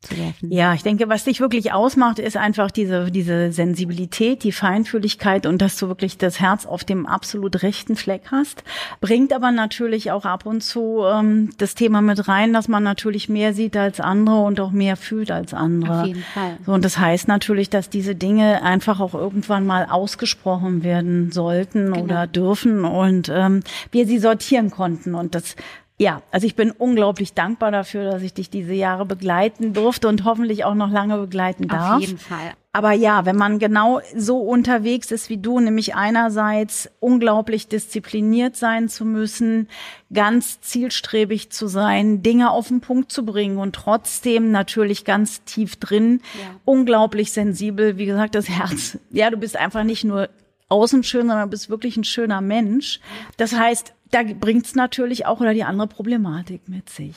zu 0.04 0.16
werfen. 0.16 0.52
Ja, 0.52 0.74
ich 0.74 0.82
denke, 0.82 1.08
was 1.08 1.24
dich 1.24 1.40
wirklich 1.40 1.72
ausmacht, 1.72 2.18
ist 2.18 2.36
einfach 2.36 2.70
diese, 2.70 3.10
diese 3.10 3.52
Sensibilität, 3.52 4.44
die 4.44 4.52
Feinfühligkeit 4.52 5.46
und 5.46 5.60
dass 5.60 5.76
du 5.76 5.88
wirklich 5.88 6.18
das 6.18 6.40
Herz 6.40 6.66
auf 6.66 6.84
dem 6.84 7.06
absolut 7.06 7.62
rechten 7.62 7.96
Fleck 7.96 8.22
hast. 8.30 8.64
Bringt 9.00 9.32
aber 9.32 9.50
natürlich 9.50 10.10
auch 10.10 10.24
ab 10.24 10.46
und 10.46 10.62
zu 10.62 11.02
ähm, 11.04 11.50
das 11.58 11.74
Thema 11.74 12.00
mit 12.00 12.28
rein, 12.28 12.52
dass 12.52 12.68
man 12.68 12.82
natürlich 12.82 13.28
mehr 13.28 13.54
sieht 13.54 13.76
als 13.76 14.00
andere 14.00 14.42
und 14.42 14.60
auch 14.60 14.70
mehr 14.70 14.96
fühlt 14.96 15.30
als 15.30 15.54
andere. 15.54 16.00
Auf 16.00 16.06
jeden 16.06 16.22
Fall. 16.22 16.58
So, 16.66 16.72
und 16.72 16.84
das 16.84 16.98
heißt 16.98 17.28
natürlich, 17.28 17.70
dass 17.70 17.90
diese 17.90 18.14
Dinge 18.14 18.62
einfach 18.62 19.00
auch 19.00 19.14
irgendwann 19.14 19.66
mal 19.66 19.86
ausgesprochen 19.90 20.84
werden 20.84 21.32
sollten 21.32 21.92
genau. 21.92 22.04
oder 22.04 22.26
dürfen 22.26 22.84
und 22.84 23.30
ähm, 23.32 23.62
wir 23.90 24.06
sie 24.06 24.18
sortieren 24.18 24.70
konnten. 24.70 25.14
Und 25.14 25.34
das 25.34 25.56
ja, 25.96 26.22
also 26.32 26.46
ich 26.46 26.56
bin 26.56 26.72
unglaublich 26.72 27.34
dankbar 27.34 27.70
dafür, 27.70 28.10
dass 28.10 28.22
ich 28.22 28.34
dich 28.34 28.50
diese 28.50 28.74
Jahre 28.74 29.06
begleiten 29.06 29.74
durfte 29.74 30.08
und 30.08 30.24
hoffentlich 30.24 30.64
auch 30.64 30.74
noch 30.74 30.90
lange 30.90 31.18
begleiten 31.18 31.68
darf. 31.68 31.96
Auf 31.96 32.00
jeden 32.00 32.18
Fall. 32.18 32.54
Aber 32.72 32.90
ja, 32.90 33.24
wenn 33.24 33.36
man 33.36 33.60
genau 33.60 34.00
so 34.16 34.38
unterwegs 34.38 35.12
ist 35.12 35.30
wie 35.30 35.36
du, 35.36 35.60
nämlich 35.60 35.94
einerseits 35.94 36.90
unglaublich 36.98 37.68
diszipliniert 37.68 38.56
sein 38.56 38.88
zu 38.88 39.04
müssen, 39.04 39.68
ganz 40.12 40.60
zielstrebig 40.60 41.50
zu 41.50 41.68
sein, 41.68 42.24
Dinge 42.24 42.50
auf 42.50 42.66
den 42.66 42.80
Punkt 42.80 43.12
zu 43.12 43.24
bringen 43.24 43.58
und 43.58 43.76
trotzdem 43.76 44.50
natürlich 44.50 45.04
ganz 45.04 45.44
tief 45.44 45.76
drin, 45.76 46.20
ja. 46.34 46.56
unglaublich 46.64 47.30
sensibel, 47.30 47.96
wie 47.96 48.06
gesagt, 48.06 48.34
das 48.34 48.48
Herz. 48.48 48.98
Ja, 49.10 49.30
du 49.30 49.36
bist 49.36 49.56
einfach 49.56 49.84
nicht 49.84 50.02
nur 50.02 50.28
außen 50.68 51.04
schön, 51.04 51.28
sondern 51.28 51.46
du 51.46 51.50
bist 51.50 51.70
wirklich 51.70 51.96
ein 51.96 52.02
schöner 52.02 52.40
Mensch. 52.40 52.98
Das 53.36 53.54
heißt, 53.54 53.94
da 54.14 54.22
bringt 54.22 54.66
es 54.66 54.74
natürlich 54.74 55.26
auch 55.26 55.40
oder 55.40 55.54
die 55.54 55.64
andere 55.64 55.88
Problematik 55.88 56.68
mit 56.68 56.88
sich. 56.88 57.16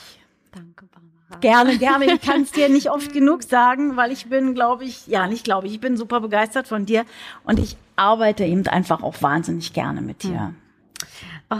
Danke, 0.52 0.86
Barbara. 0.86 1.40
Gerne, 1.40 1.78
gerne. 1.78 2.06
Ich 2.06 2.20
kann 2.20 2.42
es 2.42 2.50
dir 2.50 2.68
nicht 2.68 2.90
oft 2.90 3.12
genug 3.12 3.44
sagen, 3.44 3.96
weil 3.96 4.10
ich 4.10 4.26
bin, 4.26 4.54
glaube 4.54 4.84
ich, 4.84 5.06
ja, 5.06 5.28
nicht 5.28 5.44
glaube 5.44 5.68
ich, 5.68 5.74
ich 5.74 5.80
bin 5.80 5.96
super 5.96 6.20
begeistert 6.20 6.66
von 6.66 6.86
dir 6.86 7.04
und 7.44 7.60
ich 7.60 7.76
arbeite 7.96 8.44
eben 8.44 8.66
einfach 8.66 9.02
auch 9.02 9.22
wahnsinnig 9.22 9.72
gerne 9.72 10.00
mit 10.00 10.24
dir. 10.24 10.54
Oh, 11.50 11.56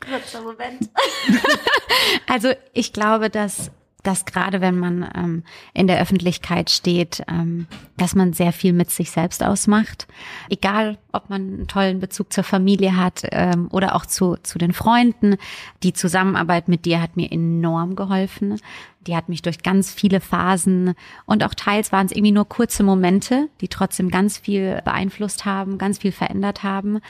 kurzer 0.00 0.40
Moment. 0.40 0.88
also 2.26 2.52
ich 2.72 2.92
glaube, 2.92 3.28
dass 3.28 3.70
dass 4.04 4.24
gerade 4.26 4.60
wenn 4.60 4.78
man 4.78 5.08
ähm, 5.16 5.42
in 5.72 5.88
der 5.88 6.00
Öffentlichkeit 6.00 6.70
steht, 6.70 7.22
ähm, 7.28 7.66
dass 7.96 8.14
man 8.14 8.32
sehr 8.32 8.52
viel 8.52 8.72
mit 8.72 8.90
sich 8.90 9.10
selbst 9.10 9.42
ausmacht. 9.42 10.06
Egal, 10.48 10.98
ob 11.12 11.30
man 11.30 11.42
einen 11.42 11.66
tollen 11.66 12.00
Bezug 12.00 12.32
zur 12.32 12.44
Familie 12.44 12.96
hat 12.96 13.22
ähm, 13.32 13.68
oder 13.72 13.96
auch 13.96 14.06
zu, 14.06 14.36
zu 14.42 14.58
den 14.58 14.72
Freunden. 14.72 15.36
Die 15.82 15.92
Zusammenarbeit 15.92 16.68
mit 16.68 16.84
dir 16.84 17.00
hat 17.00 17.16
mir 17.16 17.32
enorm 17.32 17.96
geholfen. 17.96 18.60
Die 19.06 19.16
hat 19.16 19.28
mich 19.28 19.42
durch 19.42 19.62
ganz 19.62 19.92
viele 19.92 20.20
Phasen 20.20 20.94
und 21.26 21.44
auch 21.44 21.54
teils 21.54 21.92
waren 21.92 22.06
es 22.06 22.12
irgendwie 22.12 22.32
nur 22.32 22.48
kurze 22.48 22.82
Momente, 22.82 23.48
die 23.60 23.68
trotzdem 23.68 24.08
ganz 24.10 24.38
viel 24.38 24.80
beeinflusst 24.84 25.44
haben, 25.44 25.76
ganz 25.76 25.98
viel 25.98 26.12
verändert 26.12 26.62
haben. 26.62 27.00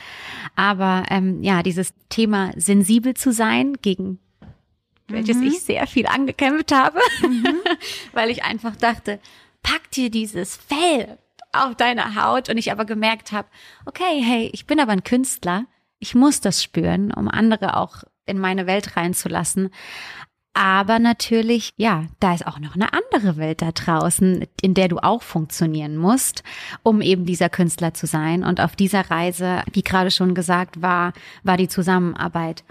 Aber 0.57 1.05
ähm, 1.11 1.43
ja, 1.43 1.63
dieses 1.63 1.95
Thema 2.09 2.51
sensibel 2.57 3.15
zu 3.15 3.33
sein 3.33 3.75
gegen 3.81 4.19
welches 5.09 5.37
mhm. 5.37 5.49
ich 5.49 5.61
sehr 5.61 5.87
viel 5.87 6.07
angekämpft 6.07 6.73
habe, 6.73 6.99
mhm. 7.23 7.59
weil 8.13 8.31
ich 8.31 8.45
einfach 8.45 8.77
dachte, 8.77 9.21
pack 9.63 9.91
dir 9.91 10.11
dieses 10.11 10.57
Fell 10.57 11.19
auf 11.53 11.75
deine 11.77 12.15
Haut 12.15 12.49
und 12.49 12.59
ich 12.59 12.73
aber 12.73 12.85
gemerkt 12.85 13.33
habe, 13.33 13.49
okay, 13.87 14.21
hey, 14.23 14.51
ich 14.53 14.67
bin 14.67 14.81
aber 14.81 14.93
ein 14.93 15.05
Künstler. 15.05 15.67
Ich 15.99 16.15
muss 16.15 16.41
das 16.41 16.63
spüren, 16.63 17.13
um 17.13 17.29
andere 17.29 17.77
auch 17.77 18.03
in 18.27 18.39
meine 18.39 18.67
Welt 18.67 18.97
reinzulassen. 18.97 19.71
Aber 20.57 21.01
natürlich, 21.01 21.73
ja, 21.77 22.05
da 22.21 22.33
ist 22.33 22.47
auch 22.47 22.61
noch 22.61 22.77
eine 22.77 22.93
andere 22.93 23.37
Welt 23.37 23.61
da 23.61 23.73
draußen, 23.73 24.47
in 24.63 24.75
der 24.75 24.87
du 24.87 24.99
auch 24.99 25.23
funktionieren 25.23 25.97
musst, 25.97 26.45
um 26.85 27.01
eben 27.01 27.27
dieser 27.27 27.49
Künstler 27.49 27.93
zu 27.93 28.07
sein. 28.07 28.45
Und 28.45 28.61
auf 28.61 28.77
dieser 28.77 29.11
Reise, 29.11 29.63
wie 29.73 29.83
gerade 29.83 30.13
schon 30.13 30.35
gesagt, 30.35 30.81
war, 30.81 31.13
war 31.43 31.57
die 31.57 31.69
Zusammenarbeit 31.69 32.63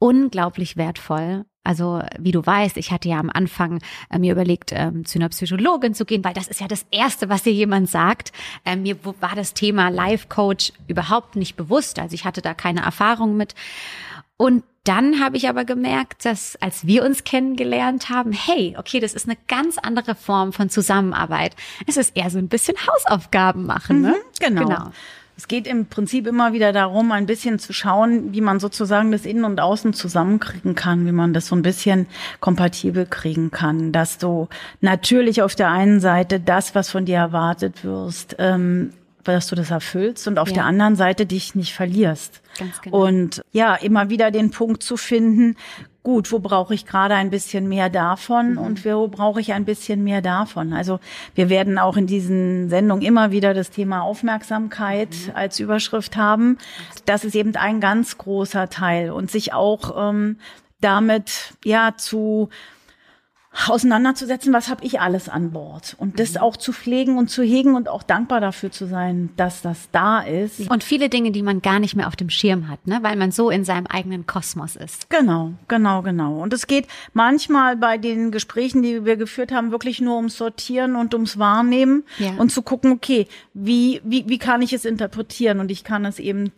unglaublich 0.00 0.76
wertvoll. 0.76 1.44
Also 1.64 2.02
wie 2.18 2.32
du 2.32 2.44
weißt, 2.44 2.76
ich 2.76 2.92
hatte 2.92 3.08
ja 3.08 3.18
am 3.18 3.30
Anfang 3.30 3.80
äh, 4.10 4.18
mir 4.18 4.32
überlegt, 4.32 4.70
ähm, 4.72 5.04
zu 5.04 5.18
einer 5.18 5.30
Psychologin 5.30 5.94
zu 5.94 6.04
gehen, 6.04 6.22
weil 6.22 6.34
das 6.34 6.46
ist 6.46 6.60
ja 6.60 6.68
das 6.68 6.86
Erste, 6.90 7.28
was 7.28 7.42
dir 7.42 7.52
jemand 7.52 7.90
sagt. 7.90 8.32
Ähm, 8.64 8.82
mir 8.82 8.96
war 9.20 9.34
das 9.34 9.54
Thema 9.54 9.88
Life 9.88 10.28
Coach 10.28 10.72
überhaupt 10.86 11.36
nicht 11.36 11.56
bewusst. 11.56 11.98
Also 11.98 12.14
ich 12.14 12.24
hatte 12.24 12.42
da 12.42 12.54
keine 12.54 12.82
Erfahrung 12.82 13.36
mit. 13.36 13.54
Und 14.36 14.62
dann 14.84 15.20
habe 15.20 15.38
ich 15.38 15.48
aber 15.48 15.64
gemerkt, 15.64 16.26
dass 16.26 16.56
als 16.56 16.86
wir 16.86 17.04
uns 17.04 17.24
kennengelernt 17.24 18.10
haben, 18.10 18.32
hey, 18.32 18.76
okay, 18.78 19.00
das 19.00 19.14
ist 19.14 19.26
eine 19.26 19.38
ganz 19.48 19.78
andere 19.78 20.14
Form 20.14 20.52
von 20.52 20.68
Zusammenarbeit. 20.68 21.56
Es 21.86 21.96
ist 21.96 22.14
eher 22.14 22.28
so 22.28 22.38
ein 22.38 22.48
bisschen 22.48 22.76
Hausaufgaben 22.76 23.64
machen. 23.64 24.02
Ne? 24.02 24.08
Mhm, 24.08 24.14
genau. 24.40 24.64
genau. 24.66 24.90
Es 25.36 25.48
geht 25.48 25.66
im 25.66 25.86
Prinzip 25.86 26.28
immer 26.28 26.52
wieder 26.52 26.72
darum, 26.72 27.10
ein 27.10 27.26
bisschen 27.26 27.58
zu 27.58 27.72
schauen, 27.72 28.32
wie 28.32 28.40
man 28.40 28.60
sozusagen 28.60 29.10
das 29.10 29.26
Innen 29.26 29.44
und 29.44 29.60
Außen 29.60 29.92
zusammenkriegen 29.92 30.76
kann, 30.76 31.06
wie 31.06 31.12
man 31.12 31.32
das 31.32 31.48
so 31.48 31.56
ein 31.56 31.62
bisschen 31.62 32.06
kompatibel 32.38 33.04
kriegen 33.04 33.50
kann, 33.50 33.90
dass 33.90 34.18
du 34.18 34.48
natürlich 34.80 35.42
auf 35.42 35.56
der 35.56 35.70
einen 35.70 35.98
Seite 35.98 36.38
das, 36.38 36.76
was 36.76 36.88
von 36.88 37.04
dir 37.04 37.16
erwartet 37.16 37.84
wirst, 37.84 38.36
ähm, 38.38 38.92
dass 39.32 39.46
du 39.46 39.56
das 39.56 39.70
erfüllst 39.70 40.28
und 40.28 40.38
auf 40.38 40.48
ja. 40.48 40.54
der 40.54 40.64
anderen 40.64 40.96
Seite 40.96 41.26
dich 41.26 41.54
nicht 41.54 41.74
verlierst. 41.74 42.42
Ganz 42.58 42.80
genau. 42.82 43.06
Und 43.06 43.42
ja, 43.52 43.74
immer 43.74 44.10
wieder 44.10 44.30
den 44.30 44.50
Punkt 44.50 44.82
zu 44.82 44.96
finden, 44.96 45.56
gut, 46.04 46.30
wo 46.30 46.38
brauche 46.38 46.74
ich 46.74 46.86
gerade 46.86 47.14
ein 47.14 47.30
bisschen 47.30 47.66
mehr 47.68 47.88
davon 47.88 48.52
mhm. 48.52 48.58
und 48.58 48.84
wo 48.84 49.08
brauche 49.08 49.40
ich 49.40 49.52
ein 49.52 49.64
bisschen 49.64 50.04
mehr 50.04 50.20
davon. 50.20 50.72
Also 50.72 51.00
wir 51.34 51.48
werden 51.48 51.78
auch 51.78 51.96
in 51.96 52.06
diesen 52.06 52.68
Sendungen 52.68 53.02
immer 53.02 53.30
wieder 53.30 53.54
das 53.54 53.70
Thema 53.70 54.02
Aufmerksamkeit 54.02 55.08
mhm. 55.10 55.32
als 55.34 55.58
Überschrift 55.58 56.16
haben. 56.16 56.58
Das 57.06 57.24
ist 57.24 57.34
eben 57.34 57.56
ein 57.56 57.80
ganz 57.80 58.18
großer 58.18 58.68
Teil 58.68 59.10
und 59.10 59.30
sich 59.30 59.54
auch 59.54 60.10
ähm, 60.10 60.36
damit 60.80 61.54
ja 61.64 61.94
zu 61.96 62.50
auseinanderzusetzen, 63.68 64.52
was 64.52 64.68
habe 64.68 64.84
ich 64.84 65.00
alles 65.00 65.28
an 65.28 65.52
Bord 65.52 65.94
und 65.98 66.18
das 66.18 66.34
mhm. 66.34 66.40
auch 66.40 66.56
zu 66.56 66.72
pflegen 66.72 67.18
und 67.18 67.28
zu 67.28 67.42
hegen 67.42 67.76
und 67.76 67.88
auch 67.88 68.02
dankbar 68.02 68.40
dafür 68.40 68.70
zu 68.70 68.86
sein, 68.86 69.30
dass 69.36 69.62
das 69.62 69.88
da 69.92 70.20
ist. 70.20 70.68
Und 70.70 70.82
viele 70.82 71.08
Dinge, 71.08 71.30
die 71.30 71.42
man 71.42 71.62
gar 71.62 71.78
nicht 71.78 71.94
mehr 71.94 72.08
auf 72.08 72.16
dem 72.16 72.30
Schirm 72.30 72.68
hat, 72.68 72.86
ne, 72.86 72.98
weil 73.02 73.16
man 73.16 73.30
so 73.30 73.50
in 73.50 73.64
seinem 73.64 73.86
eigenen 73.86 74.26
Kosmos 74.26 74.76
ist. 74.76 75.08
Genau, 75.08 75.52
genau, 75.68 76.02
genau. 76.02 76.42
Und 76.42 76.52
es 76.52 76.66
geht 76.66 76.88
manchmal 77.12 77.76
bei 77.76 77.96
den 77.96 78.30
Gesprächen, 78.30 78.82
die 78.82 79.04
wir 79.04 79.16
geführt 79.16 79.52
haben, 79.52 79.70
wirklich 79.70 80.00
nur 80.00 80.16
ums 80.16 80.36
Sortieren 80.36 80.96
und 80.96 81.14
ums 81.14 81.38
Wahrnehmen 81.38 82.04
ja. 82.18 82.32
und 82.36 82.50
zu 82.50 82.62
gucken, 82.62 82.92
okay, 82.92 83.28
wie 83.52 84.00
wie 84.04 84.28
wie 84.28 84.38
kann 84.38 84.62
ich 84.62 84.72
es 84.72 84.84
interpretieren 84.84 85.60
und 85.60 85.70
ich 85.70 85.84
kann 85.84 86.04
es 86.04 86.18
eben 86.18 86.52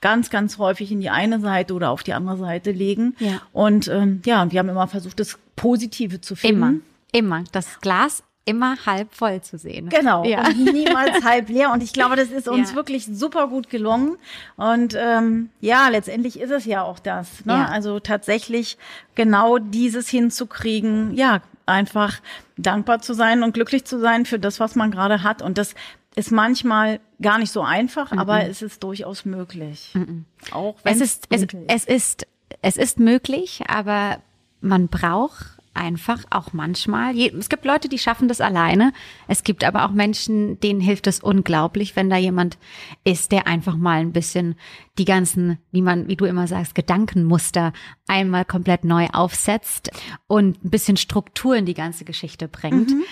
ganz, 0.00 0.30
ganz 0.30 0.58
häufig 0.58 0.92
in 0.92 1.00
die 1.00 1.10
eine 1.10 1.40
Seite 1.40 1.74
oder 1.74 1.90
auf 1.90 2.02
die 2.02 2.14
andere 2.14 2.36
Seite 2.36 2.70
legen. 2.70 3.16
Ja. 3.18 3.40
Und 3.52 3.88
ähm, 3.88 4.22
ja, 4.24 4.50
wir 4.50 4.58
haben 4.58 4.68
immer 4.68 4.88
versucht, 4.88 5.20
das 5.20 5.38
Positive 5.56 6.20
zu 6.20 6.36
finden. 6.36 6.82
Immer, 7.12 7.36
immer. 7.38 7.44
Das 7.52 7.80
Glas 7.80 8.22
immer 8.48 8.76
halb 8.86 9.12
voll 9.14 9.42
zu 9.42 9.58
sehen. 9.58 9.90
Genau, 9.90 10.24
ja. 10.24 10.46
und 10.46 10.72
niemals 10.72 11.22
halb 11.24 11.50
leer. 11.50 11.70
Und 11.70 11.82
ich 11.82 11.92
glaube, 11.92 12.16
das 12.16 12.30
ist 12.30 12.48
uns 12.48 12.70
ja. 12.70 12.76
wirklich 12.76 13.04
super 13.04 13.48
gut 13.48 13.68
gelungen. 13.68 14.16
Und 14.56 14.96
ähm, 14.98 15.50
ja, 15.60 15.88
letztendlich 15.88 16.40
ist 16.40 16.50
es 16.50 16.64
ja 16.64 16.82
auch 16.82 16.98
das. 16.98 17.44
Ne? 17.44 17.52
Ja. 17.52 17.66
Also 17.66 18.00
tatsächlich 18.00 18.78
genau 19.14 19.58
dieses 19.58 20.08
hinzukriegen, 20.08 21.14
ja, 21.14 21.42
einfach 21.66 22.20
dankbar 22.56 23.02
zu 23.02 23.12
sein 23.12 23.42
und 23.42 23.52
glücklich 23.52 23.84
zu 23.84 24.00
sein 24.00 24.24
für 24.24 24.38
das, 24.38 24.58
was 24.60 24.74
man 24.74 24.90
gerade 24.90 25.22
hat. 25.22 25.42
Und 25.42 25.58
das 25.58 25.74
ist 26.14 26.30
manchmal 26.30 27.00
gar 27.20 27.38
nicht 27.38 27.52
so 27.52 27.62
einfach, 27.62 28.12
mhm. 28.12 28.18
aber 28.18 28.44
es 28.44 28.62
ist 28.62 28.82
durchaus 28.82 29.24
möglich. 29.24 29.90
Mhm. 29.94 30.24
Auch 30.52 30.76
wenn 30.82 30.94
es 30.94 31.00
ist, 31.00 31.28
es, 31.30 31.46
es 31.68 31.84
ist, 31.84 32.26
es 32.62 32.76
ist 32.76 32.98
möglich, 32.98 33.62
aber 33.68 34.18
man 34.60 34.88
braucht 34.88 35.58
einfach 35.78 36.24
auch 36.30 36.52
manchmal. 36.52 37.16
Es 37.16 37.48
gibt 37.48 37.64
Leute, 37.64 37.88
die 37.88 37.98
schaffen 37.98 38.28
das 38.28 38.40
alleine. 38.40 38.92
Es 39.28 39.44
gibt 39.44 39.64
aber 39.64 39.84
auch 39.84 39.92
Menschen, 39.92 40.58
denen 40.60 40.80
hilft 40.80 41.06
es 41.06 41.20
unglaublich, 41.20 41.94
wenn 41.94 42.10
da 42.10 42.16
jemand 42.16 42.58
ist, 43.04 43.32
der 43.32 43.46
einfach 43.46 43.76
mal 43.76 44.00
ein 44.00 44.12
bisschen 44.12 44.56
die 44.98 45.04
ganzen, 45.04 45.58
wie 45.70 45.82
man, 45.82 46.08
wie 46.08 46.16
du 46.16 46.24
immer 46.24 46.48
sagst, 46.48 46.74
Gedankenmuster 46.74 47.72
einmal 48.08 48.44
komplett 48.44 48.84
neu 48.84 49.06
aufsetzt 49.12 49.90
und 50.26 50.64
ein 50.64 50.70
bisschen 50.70 50.96
Struktur 50.96 51.54
in 51.54 51.66
die 51.66 51.74
ganze 51.74 52.04
Geschichte 52.04 52.48
bringt. 52.48 52.90
Mhm. 52.90 53.04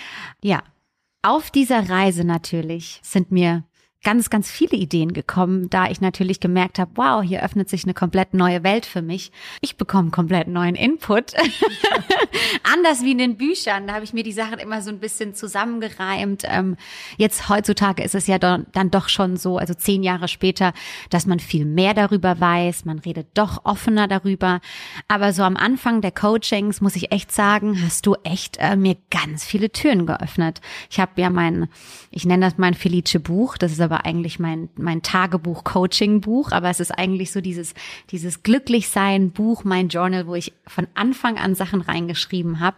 Ja, 0.43 0.63
auf 1.27 1.51
dieser 1.51 1.89
Reise 1.89 2.25
natürlich 2.25 3.01
sind 3.03 3.33
mir 3.33 3.65
ganz, 4.07 4.31
ganz 4.31 4.49
viele 4.49 4.77
Ideen 4.77 5.15
gekommen, 5.15 5.69
da 5.69 5.91
ich 5.91 6.01
natürlich 6.01 6.39
gemerkt 6.39 6.79
habe, 6.79 6.93
wow, 6.95 7.25
hier 7.25 7.43
öffnet 7.43 7.69
sich 7.69 7.83
eine 7.83 7.93
komplett 7.93 8.35
neue 8.35 8.63
Welt 8.63 8.87
für 8.87 9.03
mich. 9.03 9.33
Ich 9.63 9.77
bekomme 9.77 10.13
komplett 10.13 10.47
neuen 10.47 10.77
Input. 10.77 11.33
Anders 12.73 13.03
wie 13.03 13.11
in 13.11 13.19
den 13.19 13.37
Büchern, 13.37 13.89
da 13.89 13.95
habe 13.95 14.05
ich 14.05 14.13
mir 14.13 14.23
die 14.23 14.31
Sachen 14.31 14.61
immer 14.61 14.81
so 14.81 14.91
ein 14.91 15.01
bisschen 15.01 15.35
zusammengereimt. 15.35 16.45
Ähm, 16.47 16.77
jetzt 17.17 17.49
heutzutage 17.49 18.05
ist 18.05 18.15
es 18.15 18.29
ja 18.29 18.39
dann 18.39 18.91
doch 18.93 19.09
schon 19.09 19.37
so, 19.37 19.59
also 19.59 19.75
zehn 19.75 20.05
Jahre 20.05 20.29
später, 20.29 20.73
dass 21.11 21.27
man 21.27 21.41
viel 21.41 21.65
mehr 21.65 21.93
darüber 21.93 22.39
weiß, 22.39 22.85
man 22.85 23.01
redet 23.01 23.27
doch 23.35 23.65
offener 23.65 24.07
darüber. 24.07 24.61
Aber 25.09 25.33
so 25.33 25.43
am 25.43 25.57
Anfang 25.57 26.01
der 26.01 26.13
Coachings, 26.13 26.81
muss 26.81 26.95
ich 26.95 27.11
echt 27.11 27.33
sagen, 27.33 27.83
hast 27.85 28.07
du 28.07 28.15
echt 28.23 28.59
äh, 28.61 28.77
mir 28.77 28.97
ganz 29.11 29.45
viele 29.45 29.73
Türen 29.73 30.07
geöffnet. 30.07 30.61
Ich 30.91 31.01
habe 31.01 31.21
ja 31.21 31.29
mein, 31.29 31.67
ich 32.13 32.25
nenne 32.25 32.47
das 32.47 32.57
mein 32.57 32.75
Felice 32.75 33.19
Buch, 33.19 33.59
das 33.59 33.73
ist 33.73 33.81
aber 33.81 33.96
aber 33.97 34.05
eigentlich 34.05 34.39
mein, 34.39 34.69
mein 34.77 35.01
Tagebuch-Coaching-Buch, 35.03 36.53
aber 36.53 36.69
es 36.69 36.79
ist 36.81 36.91
eigentlich 36.91 37.33
so 37.33 37.41
dieses, 37.41 37.73
dieses 38.11 38.43
Glücklichsein-Buch, 38.43 39.65
mein 39.65 39.89
Journal, 39.89 40.27
wo 40.27 40.35
ich 40.35 40.53
von 40.67 40.87
Anfang 40.95 41.39
an 41.39 41.55
Sachen 41.55 41.81
reingeschrieben 41.81 42.61
habe, 42.61 42.77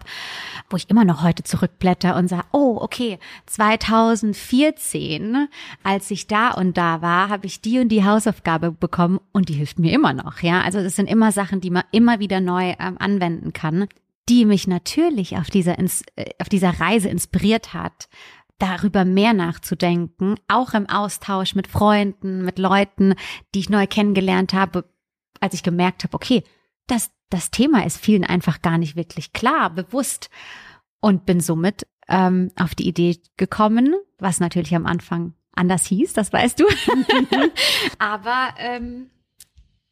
wo 0.71 0.77
ich 0.77 0.89
immer 0.91 1.05
noch 1.05 1.25
heute 1.25 1.43
zurückblätter 1.43 2.15
und 2.17 2.29
sage, 2.29 2.45
oh, 2.53 2.79
okay, 2.81 3.19
2014, 3.47 5.49
als 5.83 6.09
ich 6.11 6.29
da 6.29 6.51
und 6.51 6.77
da 6.77 7.01
war, 7.03 7.29
habe 7.29 7.47
ich 7.47 7.61
die 7.61 7.81
und 7.81 7.89
die 7.89 8.05
Hausaufgabe 8.05 8.71
bekommen 8.71 9.19
und 9.33 9.49
die 9.49 9.55
hilft 9.55 9.81
mir 9.81 9.93
immer 9.93 10.13
noch, 10.13 10.41
ja. 10.41 10.61
Also 10.63 10.83
das 10.83 10.97
sind 10.97 11.09
immer 11.11 11.33
Sachen, 11.33 11.61
die 11.61 11.71
man 11.71 11.83
immer 11.91 12.21
wieder 12.21 12.41
neu 12.41 12.75
ähm, 12.79 12.97
anwenden 12.99 13.53
kann 13.53 13.89
die 14.29 14.45
mich 14.45 14.67
natürlich 14.67 15.39
auf 15.39 15.49
dieser, 15.49 15.79
äh, 15.79 15.89
auf 16.39 16.51
dieser 16.51 16.79
Reise 16.79 17.09
inspiriert 17.09 17.73
hat, 17.73 18.11
darüber 18.59 19.05
mehr 19.05 19.33
nachzudenken, 19.35 20.35
auch 20.49 20.75
im 20.75 20.89
Austausch 20.89 21.55
mit 21.55 21.67
Freunden, 21.67 22.45
mit 22.45 22.59
Leuten, 22.59 23.15
die 23.55 23.61
ich 23.61 23.71
neu 23.71 23.87
kennengelernt 23.87 24.53
habe, 24.53 24.85
als 25.41 25.55
ich 25.55 25.63
gemerkt 25.63 26.05
habe, 26.05 26.15
okay, 26.15 26.43
das, 26.87 27.11
das 27.31 27.51
Thema 27.51 27.85
ist 27.87 27.99
vielen 27.99 28.25
einfach 28.25 28.61
gar 28.63 28.79
nicht 28.79 28.97
wirklich 28.97 29.33
klar, 29.33 29.71
bewusst. 29.71 30.31
Und 31.01 31.27
bin 31.27 31.41
somit 31.41 31.87
ähm, 32.09 32.51
auf 32.57 32.75
die 32.75 32.89
Idee 32.89 33.21
gekommen, 33.37 33.95
was 34.19 34.41
natürlich 34.41 34.75
am 34.75 34.87
Anfang 34.87 35.35
anders 35.53 35.87
hieß, 35.87 36.13
das 36.13 36.33
weißt 36.33 36.59
du, 36.61 36.65
aber 37.99 38.55
ähm, 38.59 39.11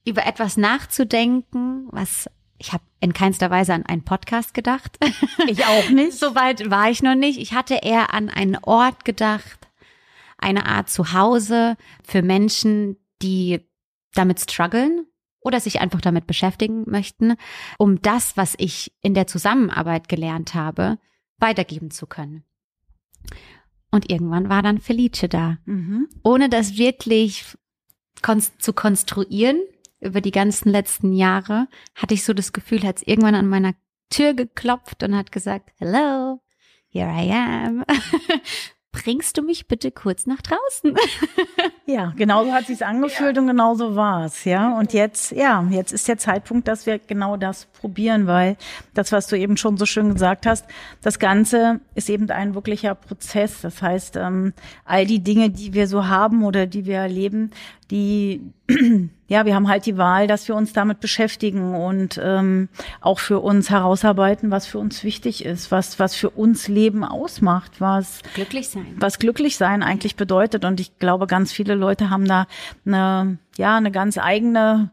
über 0.05 0.27
etwas 0.27 0.57
nachzudenken, 0.57 1.89
was 1.91 2.29
ich 2.59 2.73
habe 2.73 2.85
in 3.01 3.13
keinster 3.13 3.51
Weise 3.51 3.75
an 3.75 3.87
einen 3.87 4.05
Podcast 4.05 4.55
gedacht. 4.55 4.99
Ich 5.49 5.65
auch 5.65 5.91
nicht. 5.91 6.19
Soweit 6.19 6.71
war 6.71 6.91
ich 6.91 7.03
noch 7.03 7.15
nicht. 7.15 7.39
Ich 7.39 7.53
hatte 7.53 7.77
eher 7.83 8.13
an 8.13 8.29
einen 8.29 8.57
Ort 8.57 9.05
gedacht, 9.05 9.69
eine 10.39 10.67
Art 10.67 10.91
Zuhause 10.91 11.77
für 12.03 12.23
Menschen, 12.23 12.97
die 13.23 13.61
damit 14.15 14.41
strugglen 14.41 15.07
oder 15.41 15.61
sich 15.61 15.81
einfach 15.81 16.01
damit 16.01 16.27
beschäftigen 16.27 16.85
möchten, 16.91 17.37
um 17.79 18.03
das, 18.03 18.37
was 18.37 18.55
ich 18.59 18.93
in 19.03 19.15
der 19.15 19.29
Zusammenarbeit 19.29 20.09
gelernt 20.09 20.55
habe, 20.55 20.99
weitergeben 21.39 21.93
zu 21.93 22.07
können. 22.07 22.43
Und 23.93 24.11
irgendwann 24.11 24.49
war 24.49 24.63
dann 24.63 24.81
Felice 24.81 25.29
da. 25.29 25.59
Mhm. 25.65 26.09
Ohne 26.25 26.49
das 26.49 26.77
wirklich 26.77 27.45
kon 28.23 28.43
zu 28.59 28.73
konstruieren, 28.73 29.61
über 30.01 30.21
die 30.21 30.31
ganzen 30.31 30.71
letzten 30.71 31.13
Jahre 31.13 31.69
hatte 31.95 32.15
ich 32.15 32.25
so 32.25 32.33
das 32.33 32.53
Gefühl, 32.53 32.83
hat 32.83 32.99
es 32.99 33.07
irgendwann 33.07 33.35
an 33.35 33.49
meiner 33.49 33.75
Tür 34.11 34.35
geklopft 34.35 35.03
und 35.03 35.17
hat 35.17 35.33
gesagt, 35.33 35.73
hello, 35.79 36.41
here 36.89 37.11
I 37.11 37.33
am. 37.33 37.85
Bringst 38.93 39.37
du 39.37 39.43
mich 39.43 39.69
bitte 39.69 39.91
kurz 39.91 40.27
nach 40.27 40.41
draußen? 40.43 40.97
Ja, 41.89 42.13
genau 42.17 42.45
so 42.45 42.53
hat 42.53 42.67
sich's 42.67 42.83
angefühlt 42.83 43.37
ja. 43.37 43.43
und 43.43 43.47
genau 43.47 43.77
so 43.77 43.95
war's, 43.95 44.45
ja. 44.45 44.77
Und 44.77 44.93
jetzt, 44.93 45.31
ja, 45.31 45.65
jetzt 45.71 45.93
ist 45.93 46.09
der 46.09 46.19
Zeitpunkt, 46.19 46.67
dass 46.67 46.85
wir 46.85 46.99
genau 46.99 47.37
das 47.37 47.67
probieren, 47.67 48.27
weil 48.27 48.57
das, 48.93 49.13
was 49.13 49.29
du 49.29 49.39
eben 49.39 49.57
schon 49.57 49.77
so 49.77 49.87
schön 49.87 50.13
gesagt 50.13 50.47
hast, 50.47 50.67
das 51.01 51.21
Ganze 51.21 51.79
ist 51.95 52.11
eben 52.11 52.29
ein 52.31 52.57
wirklicher 52.57 52.97
Prozess. 52.97 53.61
Das 53.61 53.83
heißt, 53.83 54.17
ähm, 54.17 54.53
all 54.85 55.07
die 55.07 55.21
Dinge, 55.21 55.51
die 55.51 55.75
wir 55.75 55.87
so 55.87 56.09
haben 56.09 56.43
oder 56.43 56.67
die 56.67 56.87
wir 56.87 56.97
erleben, 56.97 57.53
die, 57.91 58.41
ja, 59.29 59.47
wir 59.47 59.55
haben 59.55 59.69
halt 59.69 59.87
die 59.87 59.97
Wahl, 59.97 60.27
dass 60.27 60.49
wir 60.49 60.55
uns 60.55 60.73
damit 60.73 61.01
beschäftigen 61.01 61.75
und 61.75 62.21
ähm, 62.23 62.69
auch 63.01 63.19
für 63.19 63.41
uns 63.41 63.71
herausarbeiten, 63.71 64.51
was 64.51 64.67
für 64.67 64.79
uns 64.79 65.05
wichtig 65.05 65.45
ist, 65.45 65.71
was, 65.71 65.99
was 65.99 66.15
für 66.15 66.31
uns 66.31 66.69
Leben 66.69 67.05
ausmacht, 67.05 67.81
was 67.81 68.23
glücklich 68.35 68.69
sein, 68.69 68.97
was 68.99 69.19
glücklich 69.19 69.57
sein 69.57 69.83
eigentlich 69.83 70.17
bedeutet. 70.17 70.65
Und 70.65 70.81
ich 70.81 70.99
glaube, 70.99 71.27
ganz 71.27 71.53
viele 71.53 71.75
Leute 71.75 72.11
haben 72.11 72.27
da 72.27 72.47
eine, 72.85 73.39
ja, 73.57 73.77
eine 73.77 73.91
ganz 73.91 74.19
eigene 74.19 74.91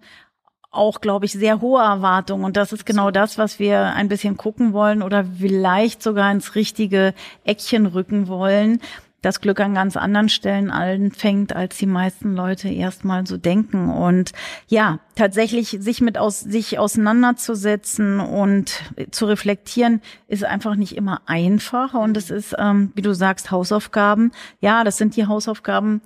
auch, 0.74 1.02
glaube 1.02 1.26
ich, 1.26 1.34
sehr 1.34 1.62
hohe 1.62 1.82
Erwartungen. 1.82 2.44
Und 2.44 2.58
das 2.58 2.74
ist 2.74 2.86
genau 2.86 3.12
das, 3.12 3.38
was 3.38 3.60
wir 3.60 3.94
ein 3.94 4.08
bisschen 4.08 4.38
gucken 4.38 4.74
wollen 4.74 5.04
oder 5.04 5.24
vielleicht 5.24 6.02
sogar 6.02 6.32
ins 6.32 6.56
richtige 6.56 7.14
Eckchen 7.44 7.86
rücken 7.86 8.28
wollen, 8.28 8.82
das 9.24 9.42
Glück 9.42 9.60
an 9.62 9.74
ganz 9.74 9.98
anderen 9.98 10.30
Stellen 10.30 10.70
anfängt, 10.70 11.56
als 11.56 11.78
die 11.78 11.88
meisten 11.88 12.36
Leute 12.36 12.70
erstmal 12.70 13.26
so 13.26 13.38
denken. 13.38 13.90
Und 13.90 14.34
ja, 14.68 15.00
tatsächlich 15.16 15.78
sich 15.80 16.02
mit 16.02 16.18
aus, 16.18 16.42
sich 16.42 16.78
auseinanderzusetzen 16.78 18.20
und 18.20 18.84
zu 19.12 19.26
reflektieren, 19.26 20.02
ist 20.28 20.44
einfach 20.44 20.76
nicht 20.76 20.96
immer 20.96 21.22
einfach. 21.26 21.94
Und 21.94 22.18
es 22.18 22.30
ist, 22.30 22.54
ähm, 22.60 22.92
wie 22.96 23.02
du 23.02 23.16
sagst, 23.16 23.50
Hausaufgaben. 23.50 24.32
Ja, 24.60 24.84
das 24.84 24.98
sind 24.98 25.16
die 25.16 25.26
Hausaufgaben, 25.26 26.02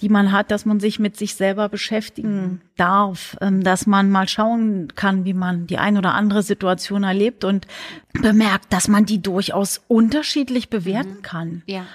die 0.00 0.08
man 0.08 0.32
hat, 0.32 0.50
dass 0.50 0.64
man 0.64 0.80
sich 0.80 0.98
mit 0.98 1.16
sich 1.16 1.34
selber 1.34 1.68
beschäftigen 1.68 2.60
darf, 2.76 3.36
ähm, 3.40 3.62
dass 3.62 3.86
man 3.86 4.10
mal 4.10 4.28
schauen 4.28 4.88
kann, 4.94 5.24
wie 5.24 5.34
man 5.34 5.66
die 5.66 5.78
ein 5.78 5.98
oder 5.98 6.14
andere 6.14 6.42
Situation 6.42 7.02
erlebt 7.02 7.44
und 7.44 7.66
bemerkt, 8.12 8.72
dass 8.72 8.88
man 8.88 9.04
die 9.04 9.20
durchaus 9.20 9.80
unterschiedlich 9.88 10.70
bewerten 10.70 11.18
mhm. 11.18 11.22
kann. 11.22 11.62
Ja. 11.66 11.86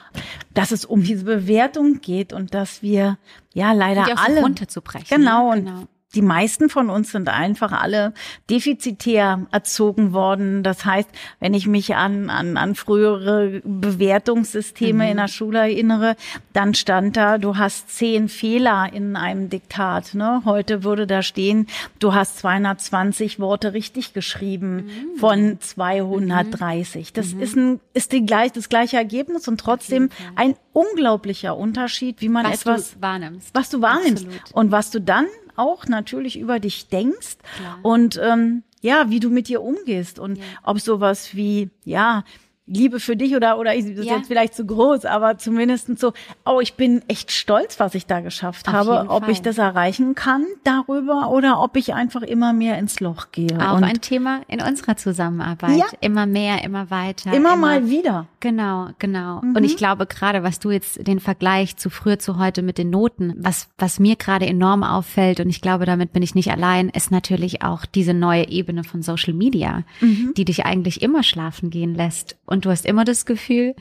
Dass 0.53 0.71
es 0.71 0.85
um 0.85 1.03
diese 1.03 1.25
Bewertung 1.25 2.01
geht 2.01 2.33
und 2.33 2.53
dass 2.53 2.81
wir 2.81 3.17
ja 3.53 3.71
leider 3.74 4.05
die 4.05 4.13
alle 4.15 4.41
runterzubrechen. 4.41 5.07
Genau 5.09 5.51
und 5.51 5.65
genau 5.65 5.88
die 6.15 6.22
meisten 6.22 6.69
von 6.69 6.89
uns 6.89 7.12
sind 7.12 7.29
einfach 7.29 7.72
alle 7.72 8.13
defizitär 8.50 9.45
erzogen 9.51 10.13
worden. 10.13 10.63
Das 10.63 10.86
heißt, 10.86 11.10
wenn 11.39 11.53
ich 11.53 11.67
mich 11.67 11.95
an, 11.95 12.29
an, 12.29 12.57
an 12.57 12.75
frühere 12.75 13.62
Bewertungssysteme 13.63 15.03
mhm. 15.03 15.12
in 15.12 15.17
der 15.17 15.27
Schule 15.27 15.60
erinnere, 15.60 16.15
dann 16.53 16.74
stand 16.74 17.17
da, 17.17 17.38
du 17.38 17.57
hast 17.57 17.89
zehn 17.89 18.29
Fehler 18.29 18.89
in 18.93 19.15
einem 19.15 19.50
Diktat. 19.50 20.13
Ne? 20.13 20.41
Heute 20.45 20.84
würde 20.84 21.05
da 21.05 21.22
stehen, 21.22 21.67
du 22.00 22.13
hast 22.13 22.39
220 22.39 23.39
Worte 23.39 23.74
richtig 23.74 24.13
geschrieben 24.13 24.75
mhm. 24.75 25.19
von 25.19 25.57
230. 25.60 27.12
Das 27.13 27.34
mhm. 27.34 27.41
ist, 27.41 27.55
ein, 27.55 27.79
ist 27.93 28.13
die 28.13 28.25
gleich, 28.25 28.53
das 28.53 28.69
gleiche 28.69 28.98
Ergebnis 28.98 29.48
und 29.48 29.60
trotzdem 29.60 30.10
ein 30.36 30.55
unglaublicher 30.72 31.57
Unterschied, 31.57 32.22
wie 32.22 32.29
man 32.29 32.45
was 32.45 32.62
etwas 32.62 32.93
du 32.93 33.01
wahrnimmst. 33.01 33.50
Was 33.53 33.69
du 33.69 33.81
wahrnimmst. 33.81 34.25
Absolut. 34.25 34.53
Und 34.53 34.72
was 34.72 34.91
du 34.91 35.01
dann 35.01 35.25
auch 35.55 35.88
natürlich 35.88 36.39
über 36.39 36.59
dich 36.59 36.88
denkst 36.88 37.38
Klar. 37.57 37.79
und 37.81 38.19
ähm, 38.21 38.63
ja, 38.81 39.09
wie 39.09 39.19
du 39.19 39.29
mit 39.29 39.47
dir 39.47 39.62
umgehst 39.62 40.19
und 40.19 40.38
ja. 40.38 40.43
ob 40.63 40.79
sowas 40.79 41.35
wie, 41.35 41.69
ja, 41.83 42.24
Liebe 42.67 43.00
für 43.00 43.15
dich 43.15 43.36
oder 43.36 43.60
oder 43.60 43.75
ist 43.75 43.88
ja. 43.88 44.15
jetzt 44.15 44.27
vielleicht 44.27 44.55
zu 44.55 44.65
groß, 44.65 45.05
aber 45.05 45.38
zumindest 45.38 46.00
so, 46.00 46.13
oh, 46.45 46.60
ich 46.60 46.74
bin 46.74 47.03
echt 47.07 47.31
stolz, 47.31 47.79
was 47.79 47.93
ich 47.93 48.07
da 48.07 48.22
geschafft 48.22 48.67
Auf 48.67 48.74
habe, 48.74 49.05
ob 49.10 49.24
Fall. 49.24 49.31
ich 49.31 49.41
das 49.43 49.60
erreichen 49.60 50.15
kann 50.15 50.45
darüber 50.63 51.29
oder 51.29 51.62
ob 51.62 51.75
ich 51.77 51.93
einfach 51.93 52.24
immer 52.24 52.53
mehr 52.53 52.79
ins 52.79 53.00
Loch 53.00 53.27
gehe. 53.31 53.55
Auch 53.60 53.81
ein 53.81 54.01
Thema 54.01 54.41
in 54.48 54.62
unserer 54.62 54.98
Zusammenarbeit. 54.98 55.77
Ja. 55.77 55.86
Immer 56.01 56.25
mehr, 56.25 56.63
immer 56.63 56.89
weiter. 56.89 57.34
Immer, 57.34 57.53
immer 57.53 57.55
mal 57.55 57.89
wieder. 57.89 58.27
Genau, 58.39 58.89
genau. 58.98 59.41
Mhm. 59.41 59.55
Und 59.55 59.63
ich 59.63 59.77
glaube 59.77 60.07
gerade, 60.07 60.41
was 60.41 60.57
du 60.60 60.72
jetzt 60.72 61.07
den 61.07 61.19
Vergleich 61.19 61.77
zu 61.77 61.91
früher 61.91 62.17
zu 62.17 62.39
heute 62.39 62.63
mit 62.63 62.79
den 62.79 62.89
Noten, 62.89 63.36
was 63.38 63.69
was 63.77 64.00
mir 64.00 64.15
gerade 64.15 64.48
enorm 64.48 64.84
auffällt 64.84 65.39
und 65.39 65.50
ich 65.50 65.62
glaube, 65.62 65.86
damit 65.86 66.13
bin 66.13 66.24
ich 66.24 66.34
nicht 66.34 66.51
allein, 66.51 66.89
ist 66.89 67.12
natürlich 67.12 67.61
auch 67.61 67.85
diese 67.85 68.16
neue 68.16 68.48
Ebene 68.48 68.83
von 68.83 69.03
Social 69.03 69.33
Media, 69.33 69.83
mhm. 70.01 70.33
die 70.35 70.46
dich 70.46 70.66
eigentlich 70.66 71.03
immer 71.03 71.22
schlafen 71.22 71.70
gehen 71.70 71.94
lässt 71.94 72.37
und 72.46 72.54
du 72.63 72.70
hast 72.70 72.85
immer 72.85 73.03
das 73.03 73.25
Gefühl, 73.25 73.75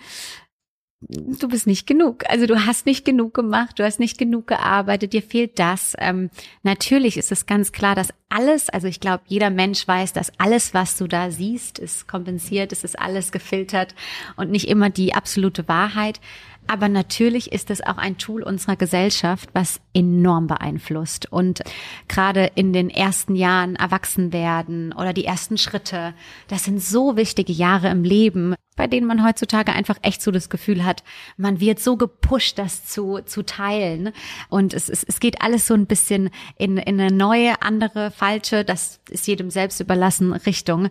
du 1.08 1.48
bist 1.48 1.66
nicht 1.66 1.86
genug. 1.86 2.24
Also 2.28 2.46
du 2.46 2.66
hast 2.66 2.86
nicht 2.86 3.04
genug 3.04 3.34
gemacht, 3.34 3.78
du 3.78 3.84
hast 3.84 4.00
nicht 4.00 4.18
genug 4.18 4.46
gearbeitet, 4.46 5.12
dir 5.12 5.22
fehlt 5.22 5.58
das. 5.58 5.94
Ähm, 5.98 6.30
natürlich 6.62 7.16
ist 7.16 7.32
es 7.32 7.46
ganz 7.46 7.72
klar, 7.72 7.94
dass 7.94 8.08
alles, 8.28 8.68
also 8.70 8.86
ich 8.86 9.00
glaube, 9.00 9.24
jeder 9.26 9.50
Mensch 9.50 9.86
weiß, 9.86 10.12
dass 10.12 10.32
alles, 10.38 10.74
was 10.74 10.96
du 10.96 11.06
da 11.06 11.30
siehst, 11.30 11.78
ist 11.78 12.08
kompensiert, 12.08 12.72
es 12.72 12.84
ist 12.84 12.98
alles 12.98 13.32
gefiltert 13.32 13.94
und 14.36 14.50
nicht 14.50 14.68
immer 14.68 14.90
die 14.90 15.14
absolute 15.14 15.68
Wahrheit. 15.68 16.20
Aber 16.66 16.88
natürlich 16.88 17.52
ist 17.52 17.70
es 17.70 17.82
auch 17.82 17.98
ein 17.98 18.16
Tool 18.16 18.42
unserer 18.42 18.76
Gesellschaft, 18.76 19.50
was 19.52 19.80
enorm 19.92 20.46
beeinflusst. 20.46 21.30
Und 21.30 21.62
gerade 22.08 22.50
in 22.54 22.72
den 22.72 22.90
ersten 22.90 23.36
Jahren 23.36 23.76
erwachsen 23.76 24.32
werden 24.32 24.92
oder 24.92 25.12
die 25.12 25.24
ersten 25.24 25.58
Schritte, 25.58 26.14
das 26.48 26.64
sind 26.64 26.82
so 26.82 27.16
wichtige 27.16 27.52
Jahre 27.52 27.88
im 27.90 28.02
Leben, 28.02 28.54
bei 28.76 28.86
denen 28.86 29.06
man 29.06 29.24
heutzutage 29.24 29.72
einfach 29.72 29.98
echt 30.02 30.20
so 30.22 30.30
das 30.30 30.48
Gefühl 30.48 30.84
hat, 30.84 31.04
man 31.36 31.60
wird 31.60 31.80
so 31.80 31.96
gepusht, 31.96 32.58
das 32.58 32.86
zu, 32.86 33.20
zu 33.24 33.44
teilen. 33.44 34.12
Und 34.48 34.74
es, 34.74 34.88
es, 34.88 35.04
es 35.04 35.20
geht 35.20 35.42
alles 35.42 35.66
so 35.66 35.74
ein 35.74 35.86
bisschen 35.86 36.30
in, 36.56 36.76
in 36.78 37.00
eine 37.00 37.14
neue, 37.14 37.62
andere, 37.62 38.10
falsche, 38.10 38.64
das 38.64 39.00
ist 39.10 39.26
jedem 39.26 39.50
selbst 39.50 39.80
überlassen, 39.80 40.32
Richtung 40.32 40.88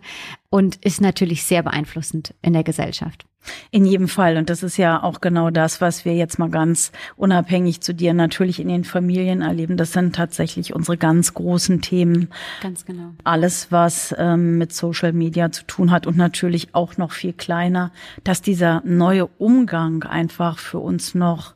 und 0.50 0.76
ist 0.76 1.00
natürlich 1.00 1.44
sehr 1.44 1.62
beeinflussend 1.62 2.34
in 2.42 2.52
der 2.52 2.64
Gesellschaft. 2.64 3.26
In 3.70 3.84
jedem 3.84 4.08
Fall. 4.08 4.36
Und 4.36 4.50
das 4.50 4.62
ist 4.62 4.76
ja 4.76 5.02
auch 5.02 5.20
genau 5.20 5.50
das, 5.50 5.80
was 5.80 6.04
wir 6.04 6.14
jetzt 6.14 6.38
mal 6.38 6.50
ganz 6.50 6.92
unabhängig 7.16 7.80
zu 7.80 7.94
dir 7.94 8.14
natürlich 8.14 8.60
in 8.60 8.68
den 8.68 8.84
Familien 8.84 9.42
erleben. 9.42 9.76
Das 9.76 9.92
sind 9.92 10.14
tatsächlich 10.14 10.74
unsere 10.74 10.96
ganz 10.96 11.34
großen 11.34 11.80
Themen. 11.80 12.28
Ganz 12.62 12.84
genau. 12.84 13.10
Alles, 13.24 13.70
was 13.70 14.14
ähm, 14.18 14.58
mit 14.58 14.72
Social 14.72 15.12
Media 15.12 15.50
zu 15.50 15.64
tun 15.64 15.90
hat 15.90 16.06
und 16.06 16.16
natürlich 16.16 16.74
auch 16.74 16.96
noch 16.96 17.12
viel 17.12 17.32
kleiner, 17.32 17.92
dass 18.22 18.42
dieser 18.42 18.82
neue 18.84 19.26
Umgang 19.26 20.02
einfach 20.04 20.58
für 20.58 20.78
uns 20.78 21.14
noch 21.14 21.54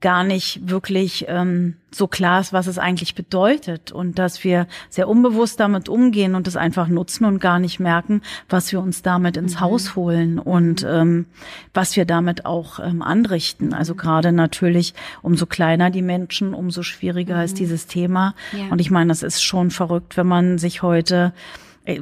gar 0.00 0.24
nicht 0.24 0.68
wirklich 0.68 1.26
ähm, 1.28 1.76
so 1.90 2.06
klar 2.06 2.40
ist, 2.40 2.52
was 2.52 2.66
es 2.66 2.78
eigentlich 2.78 3.14
bedeutet 3.14 3.92
und 3.92 4.18
dass 4.18 4.44
wir 4.44 4.66
sehr 4.88 5.08
unbewusst 5.08 5.60
damit 5.60 5.88
umgehen 5.88 6.34
und 6.34 6.48
es 6.48 6.56
einfach 6.56 6.88
nutzen 6.88 7.26
und 7.26 7.38
gar 7.38 7.58
nicht 7.58 7.80
merken, 7.80 8.22
was 8.48 8.72
wir 8.72 8.80
uns 8.80 9.02
damit 9.02 9.36
ins 9.36 9.56
mhm. 9.56 9.60
Haus 9.60 9.96
holen 9.96 10.38
und 10.38 10.86
ähm, 10.88 11.26
was 11.74 11.96
wir 11.96 12.06
damit 12.06 12.46
auch 12.46 12.78
ähm, 12.78 13.02
anrichten. 13.02 13.74
Also 13.74 13.94
gerade 13.94 14.32
natürlich, 14.32 14.94
umso 15.20 15.44
kleiner 15.44 15.90
die 15.90 16.02
Menschen, 16.02 16.54
umso 16.54 16.82
schwieriger 16.82 17.36
mhm. 17.36 17.42
ist 17.42 17.58
dieses 17.58 17.86
Thema. 17.86 18.34
Ja. 18.52 18.68
Und 18.70 18.80
ich 18.80 18.90
meine, 18.90 19.08
das 19.08 19.22
ist 19.22 19.42
schon 19.42 19.70
verrückt, 19.70 20.16
wenn 20.16 20.26
man 20.26 20.56
sich 20.56 20.82
heute 20.82 21.34
äh, 21.84 22.00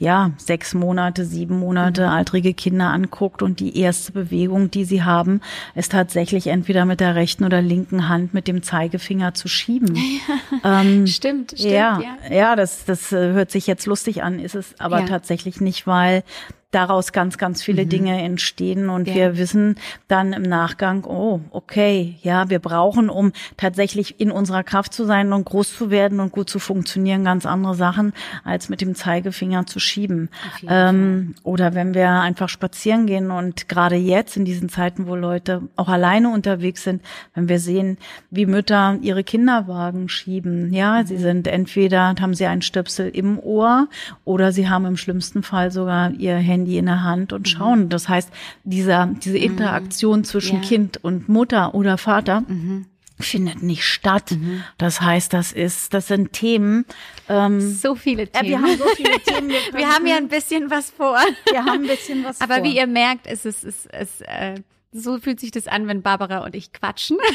ja, 0.00 0.32
sechs 0.36 0.74
Monate, 0.74 1.24
sieben 1.24 1.58
Monate 1.58 2.02
mhm. 2.02 2.08
altrige 2.08 2.54
Kinder 2.54 2.88
anguckt 2.88 3.42
und 3.42 3.60
die 3.60 3.78
erste 3.78 4.12
Bewegung, 4.12 4.70
die 4.70 4.84
sie 4.84 5.02
haben, 5.02 5.40
ist 5.74 5.92
tatsächlich 5.92 6.46
entweder 6.46 6.84
mit 6.84 7.00
der 7.00 7.14
rechten 7.14 7.44
oder 7.44 7.60
linken 7.60 8.08
Hand 8.08 8.34
mit 8.34 8.48
dem 8.48 8.62
Zeigefinger 8.62 9.34
zu 9.34 9.48
schieben. 9.48 9.96
Ja, 9.96 10.80
ähm, 10.80 11.06
stimmt, 11.06 11.52
stimmt. 11.52 11.72
Ja, 11.72 12.00
ja, 12.00 12.34
ja, 12.34 12.56
das, 12.56 12.84
das 12.84 13.12
äh, 13.12 13.32
hört 13.32 13.50
sich 13.50 13.66
jetzt 13.66 13.86
lustig 13.86 14.22
an, 14.22 14.38
ist 14.38 14.54
es 14.54 14.74
aber 14.78 15.00
ja. 15.00 15.06
tatsächlich 15.06 15.60
nicht, 15.60 15.86
weil 15.86 16.22
daraus 16.70 17.12
ganz, 17.12 17.38
ganz 17.38 17.62
viele 17.62 17.86
mhm. 17.86 17.88
Dinge 17.88 18.22
entstehen 18.22 18.90
und 18.90 19.08
ja. 19.08 19.14
wir 19.14 19.38
wissen 19.38 19.76
dann 20.06 20.34
im 20.34 20.42
Nachgang, 20.42 21.04
oh, 21.04 21.40
okay, 21.50 22.16
ja, 22.22 22.50
wir 22.50 22.58
brauchen, 22.58 23.08
um 23.08 23.32
tatsächlich 23.56 24.20
in 24.20 24.30
unserer 24.30 24.62
Kraft 24.62 24.92
zu 24.92 25.04
sein 25.06 25.32
und 25.32 25.46
groß 25.46 25.74
zu 25.74 25.90
werden 25.90 26.20
und 26.20 26.30
gut 26.30 26.50
zu 26.50 26.58
funktionieren, 26.58 27.24
ganz 27.24 27.46
andere 27.46 27.74
Sachen, 27.74 28.12
als 28.44 28.68
mit 28.68 28.82
dem 28.82 28.94
Zeigefinger 28.94 29.64
zu 29.64 29.80
schieben. 29.80 30.28
Ähm, 30.68 31.34
oder 31.42 31.74
wenn 31.74 31.94
wir 31.94 32.10
einfach 32.10 32.50
spazieren 32.50 33.06
gehen 33.06 33.30
und 33.30 33.68
gerade 33.68 33.96
jetzt 33.96 34.36
in 34.36 34.44
diesen 34.44 34.68
Zeiten, 34.68 35.06
wo 35.06 35.14
Leute 35.14 35.62
auch 35.76 35.88
alleine 35.88 36.28
unterwegs 36.28 36.84
sind, 36.84 37.02
wenn 37.34 37.48
wir 37.48 37.60
sehen, 37.60 37.96
wie 38.30 38.44
Mütter 38.44 38.98
ihre 39.00 39.24
Kinderwagen 39.24 40.10
schieben, 40.10 40.74
ja, 40.74 41.00
mhm. 41.00 41.06
sie 41.06 41.16
sind 41.16 41.46
entweder 41.46 42.14
haben 42.20 42.34
sie 42.34 42.46
einen 42.46 42.62
Stöpsel 42.62 43.08
im 43.08 43.38
Ohr 43.38 43.88
oder 44.26 44.52
sie 44.52 44.68
haben 44.68 44.84
im 44.84 44.98
schlimmsten 44.98 45.42
Fall 45.42 45.70
sogar 45.70 46.10
ihr 46.10 46.36
Handy 46.36 46.57
Handy 46.58 46.78
in 46.78 46.86
der 46.86 47.02
Hand 47.02 47.32
und 47.32 47.40
mhm. 47.40 47.46
schauen. 47.46 47.88
Das 47.88 48.08
heißt, 48.08 48.30
dieser, 48.64 49.06
diese 49.06 49.36
mhm. 49.36 49.44
Interaktion 49.44 50.24
zwischen 50.24 50.62
ja. 50.62 50.68
Kind 50.68 51.02
und 51.02 51.28
Mutter 51.28 51.74
oder 51.74 51.98
Vater 51.98 52.42
mhm. 52.46 52.86
findet 53.18 53.62
nicht 53.62 53.84
statt. 53.84 54.32
Mhm. 54.32 54.64
Das 54.76 55.00
heißt, 55.00 55.32
das 55.32 55.52
ist, 55.52 55.94
das 55.94 56.08
sind 56.08 56.32
Themen. 56.32 56.84
Ähm, 57.28 57.60
so 57.60 57.94
viele 57.94 58.26
Themen. 58.26 58.50
Ja, 58.50 58.50
wir 58.50 58.62
haben 58.62 58.78
so 58.78 58.88
viele 58.96 59.20
Themen. 59.20 59.48
Wir, 59.48 59.60
wir 59.72 59.88
haben 59.88 60.06
ja 60.06 60.16
ein 60.16 60.28
bisschen 60.28 60.70
was 60.70 60.90
vor. 60.90 61.18
Wir 61.50 61.64
haben 61.64 61.82
ein 61.82 61.86
bisschen 61.86 62.24
was 62.24 62.40
Aber 62.40 62.56
vor. 62.56 62.64
wie 62.64 62.76
ihr 62.76 62.86
merkt, 62.86 63.26
ist 63.26 63.46
es, 63.46 63.64
ist, 63.64 63.86
ist, 63.86 64.22
äh, 64.22 64.54
so 64.92 65.18
fühlt 65.18 65.38
sich 65.38 65.50
das 65.50 65.66
an, 65.66 65.86
wenn 65.86 66.02
Barbara 66.02 66.44
und 66.44 66.54
ich 66.54 66.72
quatschen. 66.72 67.18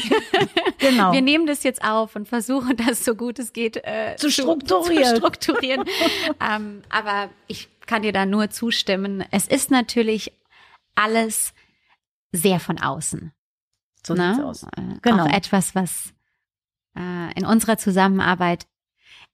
Genau. 0.78 1.12
Wir 1.12 1.22
nehmen 1.22 1.46
das 1.46 1.62
jetzt 1.62 1.82
auf 1.82 2.14
und 2.14 2.28
versuchen 2.28 2.76
das 2.76 3.06
so 3.06 3.14
gut 3.14 3.38
es 3.38 3.54
geht 3.54 3.78
äh, 3.84 4.16
zu 4.18 4.30
strukturieren. 4.30 5.04
Zu, 5.14 5.16
strukturieren. 5.16 5.84
ähm, 6.46 6.82
aber 6.90 7.30
ich 7.46 7.70
kann 7.86 8.02
dir 8.02 8.12
da 8.12 8.26
nur 8.26 8.50
zustimmen. 8.50 9.24
Es 9.30 9.48
ist 9.48 9.70
natürlich 9.70 10.30
alles 10.94 11.54
sehr 12.32 12.60
von 12.60 12.78
außen. 12.78 13.32
So 14.06 14.12
ne? 14.12 14.44
aus. 14.44 14.64
Äh, 14.64 14.98
genau. 15.00 15.24
Auch 15.24 15.32
etwas, 15.32 15.74
was 15.74 16.12
äh, 16.96 17.32
in 17.34 17.46
unserer 17.46 17.78
Zusammenarbeit 17.78 18.66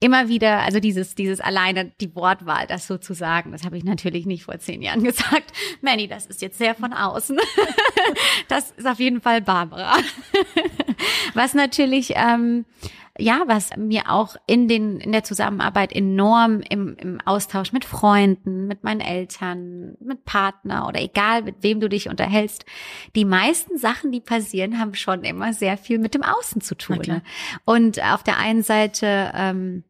immer 0.00 0.28
wieder, 0.28 0.60
also 0.60 0.80
dieses, 0.80 1.14
dieses 1.14 1.40
alleine 1.40 1.92
die 2.00 2.14
Wortwahl, 2.16 2.66
das 2.66 2.86
sozusagen, 2.86 3.52
das 3.52 3.64
habe 3.64 3.76
ich 3.76 3.84
natürlich 3.84 4.26
nicht 4.26 4.44
vor 4.44 4.58
zehn 4.58 4.82
Jahren 4.82 5.04
gesagt. 5.04 5.52
Manny, 5.82 6.08
das 6.08 6.26
ist 6.26 6.42
jetzt 6.42 6.58
sehr 6.58 6.74
von 6.74 6.92
außen. 6.92 7.38
das 8.48 8.72
ist 8.72 8.86
auf 8.86 8.98
jeden 8.98 9.20
Fall 9.20 9.42
Barbara. 9.42 9.96
Was 11.34 11.54
natürlich 11.54 12.14
ähm, 12.16 12.64
ja, 13.20 13.42
was 13.46 13.76
mir 13.76 14.10
auch 14.10 14.36
in 14.46 14.68
den, 14.68 14.98
in 14.98 15.12
der 15.12 15.24
Zusammenarbeit 15.24 15.92
enorm 15.92 16.62
im, 16.68 16.96
im 16.96 17.20
Austausch 17.24 17.72
mit 17.72 17.84
Freunden, 17.84 18.66
mit 18.66 18.82
meinen 18.82 19.00
Eltern, 19.00 19.96
mit 20.00 20.24
Partner 20.24 20.88
oder 20.88 21.00
egal 21.00 21.42
mit 21.42 21.56
wem 21.62 21.80
du 21.80 21.88
dich 21.88 22.08
unterhältst, 22.08 22.64
die 23.14 23.24
meisten 23.24 23.76
Sachen, 23.78 24.10
die 24.10 24.20
passieren, 24.20 24.78
haben 24.78 24.94
schon 24.94 25.24
immer 25.24 25.52
sehr 25.52 25.76
viel 25.76 25.98
mit 25.98 26.14
dem 26.14 26.22
Außen 26.22 26.60
zu 26.60 26.74
tun. 26.74 27.02
Ne? 27.06 27.22
Und 27.64 28.02
auf 28.02 28.22
der 28.22 28.38
einen 28.38 28.62
Seite, 28.62 29.32
ähm, 29.34 29.84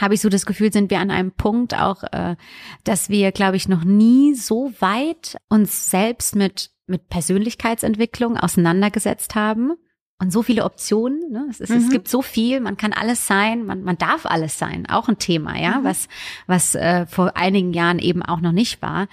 habe 0.00 0.14
ich 0.14 0.20
so 0.20 0.28
das 0.28 0.46
Gefühl, 0.46 0.72
sind 0.72 0.90
wir 0.90 1.00
an 1.00 1.10
einem 1.10 1.32
Punkt 1.32 1.74
auch, 1.74 2.02
äh, 2.04 2.36
dass 2.84 3.08
wir, 3.08 3.32
glaube 3.32 3.56
ich, 3.56 3.68
noch 3.68 3.84
nie 3.84 4.34
so 4.34 4.72
weit 4.80 5.36
uns 5.48 5.90
selbst 5.90 6.34
mit 6.34 6.74
mit 6.86 7.08
Persönlichkeitsentwicklung 7.08 8.36
auseinandergesetzt 8.36 9.34
haben 9.34 9.72
und 10.18 10.32
so 10.32 10.42
viele 10.42 10.64
Optionen. 10.64 11.30
Ne? 11.30 11.46
Es, 11.50 11.60
ist, 11.60 11.70
mhm. 11.70 11.76
es 11.76 11.90
gibt 11.90 12.08
so 12.08 12.22
viel, 12.22 12.60
man 12.60 12.76
kann 12.76 12.92
alles 12.92 13.26
sein, 13.26 13.64
man, 13.64 13.82
man 13.82 13.98
darf 13.98 14.26
alles 14.26 14.58
sein. 14.58 14.86
Auch 14.88 15.08
ein 15.08 15.18
Thema, 15.18 15.58
ja, 15.58 15.80
mhm. 15.80 15.84
was, 15.84 16.08
was 16.46 16.74
äh, 16.74 17.06
vor 17.06 17.36
einigen 17.36 17.72
Jahren 17.72 17.98
eben 17.98 18.22
auch 18.22 18.40
noch 18.40 18.52
nicht 18.52 18.82
war. 18.82 19.08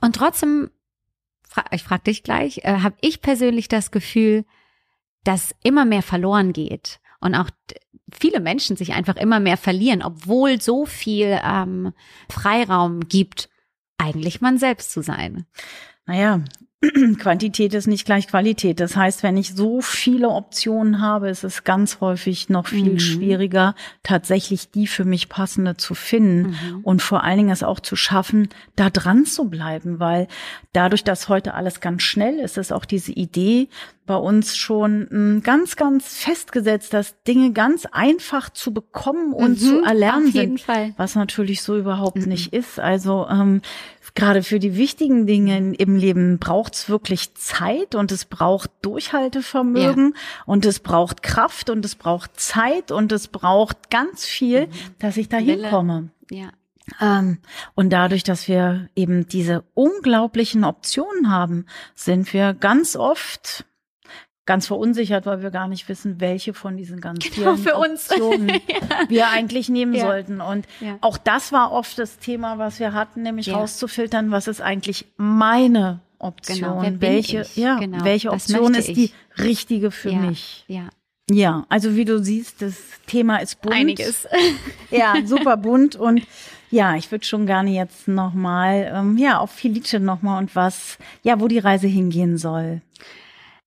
Und 0.00 0.16
trotzdem, 0.16 0.70
fra 1.46 1.64
ich 1.72 1.82
frage 1.82 2.04
dich 2.04 2.22
gleich, 2.22 2.58
äh, 2.64 2.80
habe 2.80 2.96
ich 3.00 3.20
persönlich 3.20 3.68
das 3.68 3.90
Gefühl, 3.90 4.44
dass 5.24 5.54
immer 5.62 5.84
mehr 5.84 6.02
verloren 6.02 6.52
geht 6.52 7.00
und 7.20 7.34
auch 7.34 7.50
viele 8.12 8.40
Menschen 8.40 8.76
sich 8.76 8.92
einfach 8.92 9.16
immer 9.16 9.40
mehr 9.40 9.56
verlieren, 9.56 10.02
obwohl 10.02 10.60
so 10.60 10.86
viel 10.86 11.38
ähm, 11.42 11.92
Freiraum 12.30 13.08
gibt, 13.08 13.48
eigentlich 13.98 14.40
man 14.40 14.58
selbst 14.58 14.92
zu 14.92 15.02
sein. 15.02 15.46
Naja, 16.06 16.42
Quantität 17.18 17.74
ist 17.74 17.88
nicht 17.88 18.04
gleich 18.04 18.28
Qualität. 18.28 18.78
Das 18.78 18.94
heißt, 18.94 19.24
wenn 19.24 19.36
ich 19.36 19.54
so 19.54 19.80
viele 19.80 20.28
Optionen 20.28 21.00
habe, 21.00 21.28
ist 21.28 21.42
es 21.42 21.64
ganz 21.64 22.00
häufig 22.00 22.50
noch 22.50 22.68
viel 22.68 22.92
mhm. 22.92 23.00
schwieriger, 23.00 23.74
tatsächlich 24.04 24.70
die 24.70 24.86
für 24.86 25.04
mich 25.04 25.28
passende 25.28 25.76
zu 25.76 25.94
finden 25.94 26.50
mhm. 26.50 26.80
und 26.84 27.02
vor 27.02 27.24
allen 27.24 27.38
Dingen 27.38 27.50
es 27.50 27.64
auch 27.64 27.80
zu 27.80 27.96
schaffen, 27.96 28.48
da 28.76 28.90
dran 28.90 29.24
zu 29.24 29.46
bleiben, 29.46 29.98
weil 29.98 30.28
dadurch, 30.72 31.02
dass 31.02 31.28
heute 31.28 31.54
alles 31.54 31.80
ganz 31.80 32.02
schnell 32.02 32.38
ist, 32.38 32.58
ist 32.58 32.72
auch 32.72 32.84
diese 32.84 33.10
Idee 33.10 33.68
bei 34.08 34.16
uns 34.16 34.56
schon 34.56 35.06
hm, 35.08 35.42
ganz, 35.44 35.76
ganz 35.76 36.16
festgesetzt, 36.16 36.94
dass 36.94 37.22
Dinge 37.22 37.52
ganz 37.52 37.86
einfach 37.86 38.50
zu 38.50 38.72
bekommen 38.72 39.32
und 39.32 39.50
mhm, 39.50 39.56
zu 39.58 39.84
erlernen 39.84 40.32
sind, 40.32 40.60
Fall. 40.62 40.94
was 40.96 41.14
natürlich 41.14 41.62
so 41.62 41.76
überhaupt 41.76 42.16
mhm. 42.16 42.28
nicht 42.28 42.52
ist. 42.52 42.80
Also 42.80 43.26
ähm, 43.30 43.60
gerade 44.14 44.42
für 44.42 44.58
die 44.58 44.76
wichtigen 44.76 45.26
Dinge 45.26 45.74
im 45.74 45.96
Leben 45.96 46.38
braucht 46.38 46.67
es 46.74 46.88
wirklich 46.88 47.34
Zeit 47.34 47.94
und 47.94 48.12
es 48.12 48.24
braucht 48.24 48.70
Durchhaltevermögen 48.82 50.14
ja. 50.14 50.42
und 50.46 50.64
es 50.64 50.80
braucht 50.80 51.22
Kraft 51.22 51.70
und 51.70 51.84
es 51.84 51.94
braucht 51.94 52.38
Zeit 52.38 52.90
und 52.90 53.12
es 53.12 53.28
braucht 53.28 53.90
ganz 53.90 54.24
viel, 54.24 54.66
mhm. 54.66 54.72
dass 54.98 55.16
ich 55.16 55.28
da 55.28 55.38
hinkomme. 55.38 56.10
Ja. 56.30 56.50
Ähm, 57.00 57.38
und 57.74 57.90
dadurch, 57.90 58.24
dass 58.24 58.48
wir 58.48 58.88
eben 58.94 59.26
diese 59.28 59.64
unglaublichen 59.74 60.64
Optionen 60.64 61.30
haben, 61.30 61.66
sind 61.94 62.32
wir 62.32 62.54
ganz 62.54 62.96
oft 62.96 63.64
ganz 64.48 64.66
verunsichert, 64.66 65.26
weil 65.26 65.42
wir 65.42 65.50
gar 65.50 65.68
nicht 65.68 65.90
wissen, 65.90 66.22
welche 66.22 66.54
von 66.54 66.78
diesen 66.78 67.02
ganz 67.02 67.30
genau, 67.30 67.54
vielen 67.56 67.74
Optionen 67.92 68.48
ja. 68.48 68.58
wir 69.08 69.28
eigentlich 69.28 69.68
nehmen 69.68 69.92
ja. 69.92 70.06
sollten. 70.06 70.40
Und 70.40 70.66
ja. 70.80 70.96
auch 71.02 71.18
das 71.18 71.52
war 71.52 71.70
oft 71.70 71.98
das 71.98 72.18
Thema, 72.18 72.56
was 72.56 72.80
wir 72.80 72.94
hatten, 72.94 73.22
nämlich 73.22 73.52
rauszufiltern, 73.52 74.30
was 74.30 74.48
ist 74.48 74.62
eigentlich 74.62 75.06
meine 75.18 76.00
Option, 76.18 76.82
genau, 76.82 77.00
welche, 77.00 77.46
ja, 77.54 77.78
genau, 77.78 78.04
welche 78.04 78.30
Option 78.30 78.74
ist 78.74 78.88
die 78.88 79.12
richtige 79.38 79.90
für 79.90 80.12
mich. 80.12 80.64
Ja. 80.66 80.88
Ja, 81.30 81.66
also 81.68 81.94
wie 81.94 82.06
du 82.06 82.22
siehst, 82.22 82.62
das 82.62 82.76
Thema 83.06 83.36
ist 83.36 83.60
bunt. 83.60 83.74
Einiges. 83.74 84.26
Ja, 84.90 85.14
super 85.26 85.58
bunt 85.58 85.96
und 85.96 86.22
ja, 86.70 86.96
ich 86.96 87.10
würde 87.10 87.26
schon 87.26 87.46
gerne 87.46 87.70
jetzt 87.70 88.08
nochmal, 88.08 88.90
ähm, 88.94 89.18
ja, 89.18 89.38
auf 89.38 89.50
Felice 89.50 90.00
nochmal 90.00 90.38
und 90.42 90.56
was, 90.56 90.98
ja, 91.22 91.40
wo 91.40 91.48
die 91.48 91.58
Reise 91.58 91.86
hingehen 91.86 92.38
soll. 92.38 92.80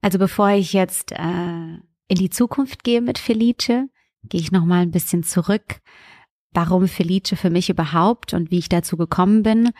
Also 0.01 0.17
bevor 0.17 0.49
ich 0.49 0.73
jetzt 0.73 1.11
äh, 1.11 1.77
in 2.07 2.15
die 2.15 2.29
Zukunft 2.31 2.83
gehe 2.83 3.01
mit 3.01 3.19
Felice, 3.19 3.87
gehe 4.23 4.41
ich 4.41 4.51
noch 4.51 4.65
mal 4.65 4.81
ein 4.81 4.91
bisschen 4.91 5.23
zurück, 5.23 5.81
warum 6.51 6.87
Felice 6.87 7.35
für 7.35 7.49
mich 7.49 7.69
überhaupt 7.69 8.33
und 8.33 8.49
wie 8.51 8.59
ich 8.59 8.69
dazu 8.69 8.97
gekommen 8.97 9.43
bin. 9.43 9.71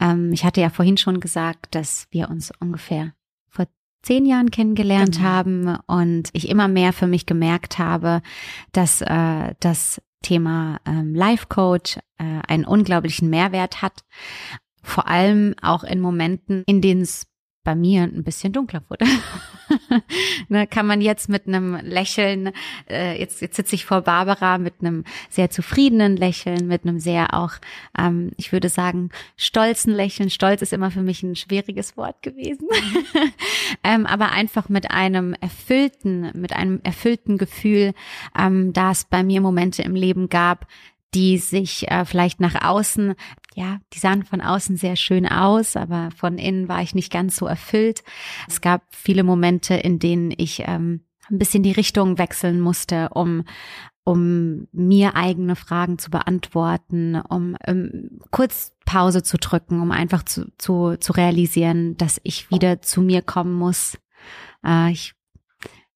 Ähm, 0.00 0.32
ich 0.32 0.44
hatte 0.44 0.60
ja 0.60 0.70
vorhin 0.70 0.96
schon 0.96 1.20
gesagt, 1.20 1.74
dass 1.74 2.06
wir 2.10 2.28
uns 2.28 2.52
ungefähr 2.60 3.12
vor 3.48 3.66
zehn 4.02 4.26
Jahren 4.26 4.50
kennengelernt 4.50 5.16
genau. 5.16 5.28
haben 5.28 5.78
und 5.86 6.30
ich 6.32 6.48
immer 6.48 6.68
mehr 6.68 6.92
für 6.92 7.06
mich 7.06 7.26
gemerkt 7.26 7.78
habe, 7.78 8.22
dass 8.72 9.00
äh, 9.00 9.54
das 9.60 10.00
Thema 10.22 10.80
ähm, 10.86 11.14
Life 11.14 11.46
Coach 11.48 11.98
äh, 12.18 12.40
einen 12.48 12.64
unglaublichen 12.64 13.30
Mehrwert 13.30 13.82
hat. 13.82 14.04
Vor 14.82 15.08
allem 15.08 15.54
auch 15.62 15.84
in 15.84 16.00
Momenten, 16.00 16.62
in 16.66 16.80
denen 16.80 17.02
es 17.02 17.26
bei 17.66 17.74
mir 17.74 18.04
ein 18.04 18.22
bisschen 18.22 18.52
dunkler 18.52 18.82
wurde. 18.88 19.04
ne, 20.48 20.68
kann 20.68 20.86
man 20.86 21.00
jetzt 21.00 21.28
mit 21.28 21.48
einem 21.48 21.74
Lächeln, 21.82 22.52
äh, 22.88 23.18
jetzt, 23.18 23.42
jetzt 23.42 23.56
sitze 23.56 23.74
ich 23.74 23.84
vor 23.84 24.02
Barbara 24.02 24.56
mit 24.56 24.74
einem 24.80 25.02
sehr 25.28 25.50
zufriedenen 25.50 26.16
Lächeln, 26.16 26.68
mit 26.68 26.84
einem 26.84 27.00
sehr 27.00 27.34
auch, 27.34 27.54
ähm, 27.98 28.30
ich 28.36 28.52
würde 28.52 28.68
sagen, 28.68 29.10
stolzen 29.36 29.92
Lächeln. 29.92 30.30
Stolz 30.30 30.62
ist 30.62 30.72
immer 30.72 30.92
für 30.92 31.02
mich 31.02 31.24
ein 31.24 31.34
schwieriges 31.34 31.96
Wort 31.96 32.22
gewesen. 32.22 32.68
ähm, 33.84 34.06
aber 34.06 34.30
einfach 34.30 34.68
mit 34.68 34.92
einem 34.92 35.34
erfüllten, 35.40 36.30
mit 36.34 36.52
einem 36.52 36.78
erfüllten 36.84 37.36
Gefühl, 37.36 37.94
ähm, 38.38 38.72
da 38.74 38.92
es 38.92 39.04
bei 39.04 39.24
mir 39.24 39.40
Momente 39.40 39.82
im 39.82 39.96
Leben 39.96 40.28
gab, 40.28 40.68
die 41.14 41.38
sich 41.38 41.90
äh, 41.90 42.04
vielleicht 42.04 42.40
nach 42.40 42.62
außen, 42.62 43.16
ja, 43.56 43.78
die 43.94 43.98
sahen 43.98 44.22
von 44.22 44.42
außen 44.42 44.76
sehr 44.76 44.96
schön 44.96 45.26
aus, 45.26 45.76
aber 45.76 46.10
von 46.14 46.36
innen 46.36 46.68
war 46.68 46.82
ich 46.82 46.94
nicht 46.94 47.10
ganz 47.10 47.36
so 47.36 47.46
erfüllt. 47.46 48.04
Es 48.46 48.60
gab 48.60 48.82
viele 48.90 49.24
Momente, 49.24 49.74
in 49.74 49.98
denen 49.98 50.30
ich 50.36 50.64
ähm, 50.66 51.06
ein 51.30 51.38
bisschen 51.38 51.62
die 51.62 51.72
Richtung 51.72 52.18
wechseln 52.18 52.60
musste, 52.60 53.08
um 53.14 53.44
um 54.04 54.68
mir 54.70 55.16
eigene 55.16 55.56
Fragen 55.56 55.98
zu 55.98 56.12
beantworten, 56.12 57.16
um 57.16 57.56
ähm, 57.66 58.20
kurz 58.30 58.72
Pause 58.84 59.24
zu 59.24 59.36
drücken, 59.36 59.80
um 59.80 59.90
einfach 59.90 60.22
zu, 60.22 60.46
zu, 60.58 60.96
zu 61.00 61.12
realisieren, 61.12 61.96
dass 61.96 62.20
ich 62.22 62.48
wieder 62.52 62.80
zu 62.82 63.00
mir 63.02 63.20
kommen 63.20 63.54
muss. 63.54 63.98
Äh, 64.64 64.92
ich 64.92 65.14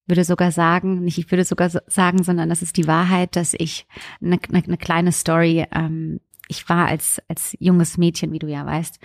würde 0.07 0.25
sogar 0.25 0.51
sagen, 0.51 1.05
nicht 1.05 1.19
ich 1.19 1.31
würde 1.31 1.45
sogar 1.45 1.69
sagen, 1.69 2.23
sondern 2.23 2.49
das 2.49 2.61
ist 2.61 2.75
die 2.75 2.87
Wahrheit, 2.87 3.37
dass 3.37 3.53
ich 3.57 3.87
eine, 4.19 4.39
eine, 4.49 4.61
eine 4.61 4.77
kleine 4.77 5.13
Story, 5.13 5.65
ähm, 5.71 6.19
ich 6.51 6.67
war 6.67 6.87
als, 6.87 7.21
als 7.29 7.55
junges 7.59 7.97
Mädchen, 7.97 8.33
wie 8.33 8.39
du 8.39 8.47
ja 8.47 8.65
weißt, 8.65 8.99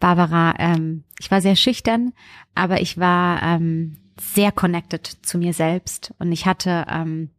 Barbara, 0.00 0.54
ähm, 0.58 1.04
ich 1.20 1.30
war 1.30 1.40
sehr 1.40 1.56
schüchtern, 1.56 2.12
aber 2.54 2.80
ich 2.80 2.98
war 2.98 3.40
ähm, 3.42 3.96
sehr 4.20 4.50
connected 4.50 5.06
zu 5.06 5.38
mir 5.38 5.52
selbst. 5.52 6.12
Und 6.18 6.32
ich 6.32 6.44
hatte 6.44 6.86
ähm, 6.90 7.30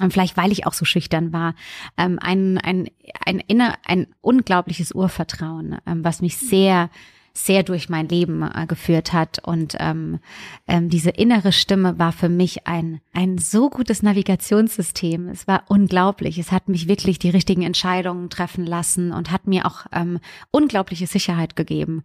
und 0.00 0.12
vielleicht 0.12 0.36
weil 0.36 0.52
ich 0.52 0.66
auch 0.66 0.72
so 0.72 0.84
schüchtern 0.84 1.32
war, 1.32 1.54
ähm, 1.96 2.18
ein, 2.20 2.58
ein, 2.58 2.88
ein, 3.24 3.40
inner, 3.40 3.76
ein 3.84 4.08
unglaubliches 4.20 4.92
Urvertrauen, 4.92 5.78
ähm, 5.86 6.04
was 6.04 6.20
mich 6.20 6.36
sehr 6.36 6.90
sehr 7.32 7.62
durch 7.62 7.88
mein 7.88 8.08
Leben 8.08 8.42
äh, 8.42 8.66
geführt 8.66 9.12
hat. 9.12 9.38
Und 9.44 9.76
ähm, 9.78 10.18
ähm, 10.66 10.88
diese 10.88 11.10
innere 11.10 11.52
Stimme 11.52 11.98
war 11.98 12.12
für 12.12 12.28
mich 12.28 12.66
ein, 12.66 13.00
ein 13.12 13.38
so 13.38 13.70
gutes 13.70 14.02
Navigationssystem. 14.02 15.28
Es 15.28 15.46
war 15.46 15.64
unglaublich. 15.68 16.38
Es 16.38 16.52
hat 16.52 16.68
mich 16.68 16.88
wirklich 16.88 17.18
die 17.18 17.30
richtigen 17.30 17.62
Entscheidungen 17.62 18.30
treffen 18.30 18.66
lassen 18.66 19.12
und 19.12 19.30
hat 19.30 19.46
mir 19.46 19.66
auch 19.66 19.86
ähm, 19.92 20.18
unglaubliche 20.50 21.06
Sicherheit 21.06 21.56
gegeben. 21.56 22.02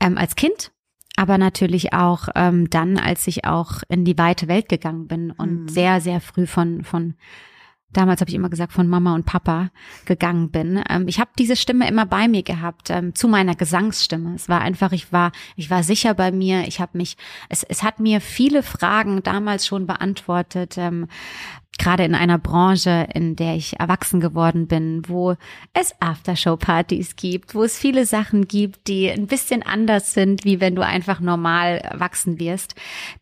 Ähm, 0.00 0.18
als 0.18 0.36
Kind 0.36 0.72
aber 1.16 1.38
natürlich 1.38 1.92
auch 1.92 2.28
ähm, 2.34 2.68
dann, 2.70 2.98
als 2.98 3.26
ich 3.26 3.44
auch 3.44 3.82
in 3.88 4.04
die 4.04 4.18
weite 4.18 4.48
Welt 4.48 4.68
gegangen 4.68 5.06
bin 5.06 5.30
und 5.30 5.62
mhm. 5.62 5.68
sehr, 5.68 6.00
sehr 6.00 6.20
früh 6.20 6.46
von, 6.46 6.82
von 6.82 7.14
damals 7.96 8.20
habe 8.20 8.30
ich 8.30 8.34
immer 8.34 8.50
gesagt, 8.50 8.72
von 8.72 8.88
Mama 8.88 9.14
und 9.14 9.26
Papa 9.26 9.70
gegangen 10.04 10.50
bin. 10.50 10.82
Ähm, 10.88 11.08
ich 11.08 11.20
habe 11.20 11.30
diese 11.38 11.56
Stimme 11.56 11.88
immer 11.88 12.06
bei 12.06 12.28
mir 12.28 12.42
gehabt, 12.42 12.90
ähm, 12.90 13.14
zu 13.14 13.28
meiner 13.28 13.54
Gesangsstimme. 13.54 14.34
Es 14.34 14.48
war 14.48 14.60
einfach, 14.60 14.92
ich 14.92 15.12
war, 15.12 15.32
ich 15.56 15.70
war 15.70 15.82
sicher 15.82 16.14
bei 16.14 16.32
mir. 16.32 16.66
Ich 16.66 16.80
habe 16.80 16.98
mich, 16.98 17.16
es, 17.48 17.62
es 17.62 17.82
hat 17.82 18.00
mir 18.00 18.20
viele 18.20 18.62
Fragen 18.62 19.22
damals 19.22 19.66
schon 19.66 19.86
beantwortet. 19.86 20.76
Ähm, 20.76 21.08
gerade 21.78 22.04
in 22.04 22.14
einer 22.14 22.38
Branche, 22.38 23.08
in 23.14 23.36
der 23.36 23.56
ich 23.56 23.78
erwachsen 23.80 24.20
geworden 24.20 24.66
bin, 24.66 25.02
wo 25.06 25.36
es 25.72 25.94
Aftershow-Partys 26.00 27.16
gibt, 27.16 27.54
wo 27.54 27.64
es 27.64 27.78
viele 27.78 28.06
Sachen 28.06 28.46
gibt, 28.46 28.88
die 28.88 29.10
ein 29.10 29.26
bisschen 29.26 29.62
anders 29.62 30.14
sind, 30.14 30.44
wie 30.44 30.60
wenn 30.60 30.76
du 30.76 30.82
einfach 30.82 31.20
normal 31.20 31.78
erwachsen 31.78 32.38
wirst. 32.38 32.74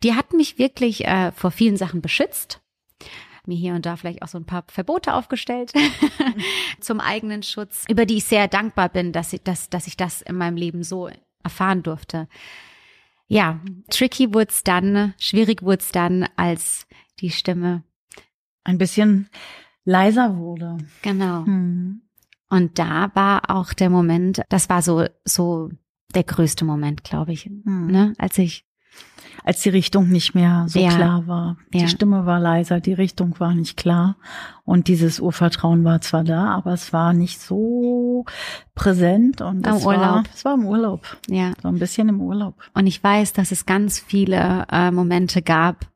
Die 0.03 0.13
hat 0.13 0.33
mich 0.33 0.57
wirklich 0.57 1.05
äh, 1.05 1.31
vor 1.31 1.51
vielen 1.51 1.77
Sachen 1.77 2.01
beschützt 2.01 2.62
mir 3.47 3.57
hier 3.57 3.73
und 3.73 3.85
da 3.85 3.95
vielleicht 3.95 4.21
auch 4.21 4.27
so 4.27 4.37
ein 4.37 4.45
paar 4.45 4.63
Verbote 4.67 5.13
aufgestellt 5.13 5.73
zum 6.79 6.99
eigenen 6.99 7.43
Schutz, 7.43 7.85
über 7.89 8.05
die 8.05 8.17
ich 8.17 8.25
sehr 8.25 8.47
dankbar 8.47 8.89
bin, 8.89 9.11
dass 9.11 9.33
ich, 9.33 9.43
dass, 9.43 9.69
dass 9.69 9.87
ich 9.87 9.97
das 9.97 10.21
in 10.21 10.35
meinem 10.35 10.57
Leben 10.57 10.83
so 10.83 11.09
erfahren 11.43 11.83
durfte. 11.83 12.27
Ja, 13.27 13.59
tricky 13.89 14.33
wurde 14.33 14.49
es 14.49 14.63
dann, 14.63 15.13
schwierig 15.17 15.63
wurde 15.63 15.79
es 15.79 15.91
dann, 15.91 16.27
als 16.35 16.87
die 17.19 17.31
Stimme 17.31 17.83
ein 18.63 18.77
bisschen 18.77 19.29
leiser 19.85 20.37
wurde. 20.37 20.77
Genau. 21.01 21.45
Hm. 21.45 22.01
Und 22.49 22.77
da 22.77 23.11
war 23.15 23.49
auch 23.49 23.73
der 23.73 23.89
Moment, 23.89 24.41
das 24.49 24.69
war 24.69 24.81
so, 24.81 25.07
so 25.25 25.69
der 26.13 26.23
größte 26.23 26.65
Moment, 26.65 27.03
glaube 27.03 27.33
ich, 27.33 27.45
hm. 27.45 27.87
ne, 27.87 28.13
als 28.17 28.37
ich 28.37 28.65
als 29.43 29.61
die 29.61 29.69
Richtung 29.69 30.09
nicht 30.09 30.35
mehr 30.35 30.65
so 30.67 30.79
ja. 30.79 30.89
klar 30.89 31.27
war. 31.27 31.57
Die 31.73 31.79
ja. 31.79 31.87
Stimme 31.87 32.25
war 32.25 32.39
leiser, 32.39 32.79
die 32.79 32.93
Richtung 32.93 33.39
war 33.39 33.53
nicht 33.53 33.77
klar 33.77 34.15
und 34.65 34.87
dieses 34.87 35.19
Urvertrauen 35.19 35.83
war 35.83 36.01
zwar 36.01 36.23
da, 36.23 36.45
aber 36.55 36.73
es 36.73 36.93
war 36.93 37.13
nicht 37.13 37.41
so 37.41 38.25
präsent 38.75 39.41
und 39.41 39.67
Am 39.67 39.75
es 39.75 39.85
Urlaub. 39.85 40.01
war 40.01 40.23
es 40.33 40.45
war 40.45 40.53
im 40.53 40.65
Urlaub. 40.65 41.17
Ja. 41.27 41.53
So 41.61 41.67
ein 41.67 41.79
bisschen 41.79 42.09
im 42.09 42.21
Urlaub. 42.21 42.55
Und 42.73 42.87
ich 42.87 43.03
weiß, 43.03 43.33
dass 43.33 43.51
es 43.51 43.65
ganz 43.65 43.99
viele 43.99 44.65
äh, 44.71 44.91
Momente 44.91 45.41
gab, 45.41 45.87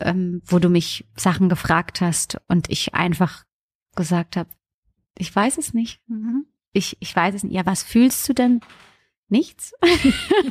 ähm, 0.00 0.42
wo 0.46 0.58
du 0.58 0.68
mich 0.68 1.06
Sachen 1.16 1.48
gefragt 1.48 2.00
hast 2.00 2.40
und 2.48 2.70
ich 2.70 2.94
einfach 2.94 3.44
gesagt 3.94 4.36
habe, 4.36 4.48
ich 5.16 5.34
weiß 5.34 5.58
es 5.58 5.74
nicht. 5.74 6.00
Mhm. 6.08 6.46
Ich, 6.72 6.96
ich 7.00 7.14
weiß 7.14 7.34
es 7.34 7.44
nicht. 7.44 7.54
Ja, 7.54 7.66
was 7.66 7.82
fühlst 7.82 8.28
du 8.28 8.32
denn? 8.32 8.60
Nichts. 9.28 9.72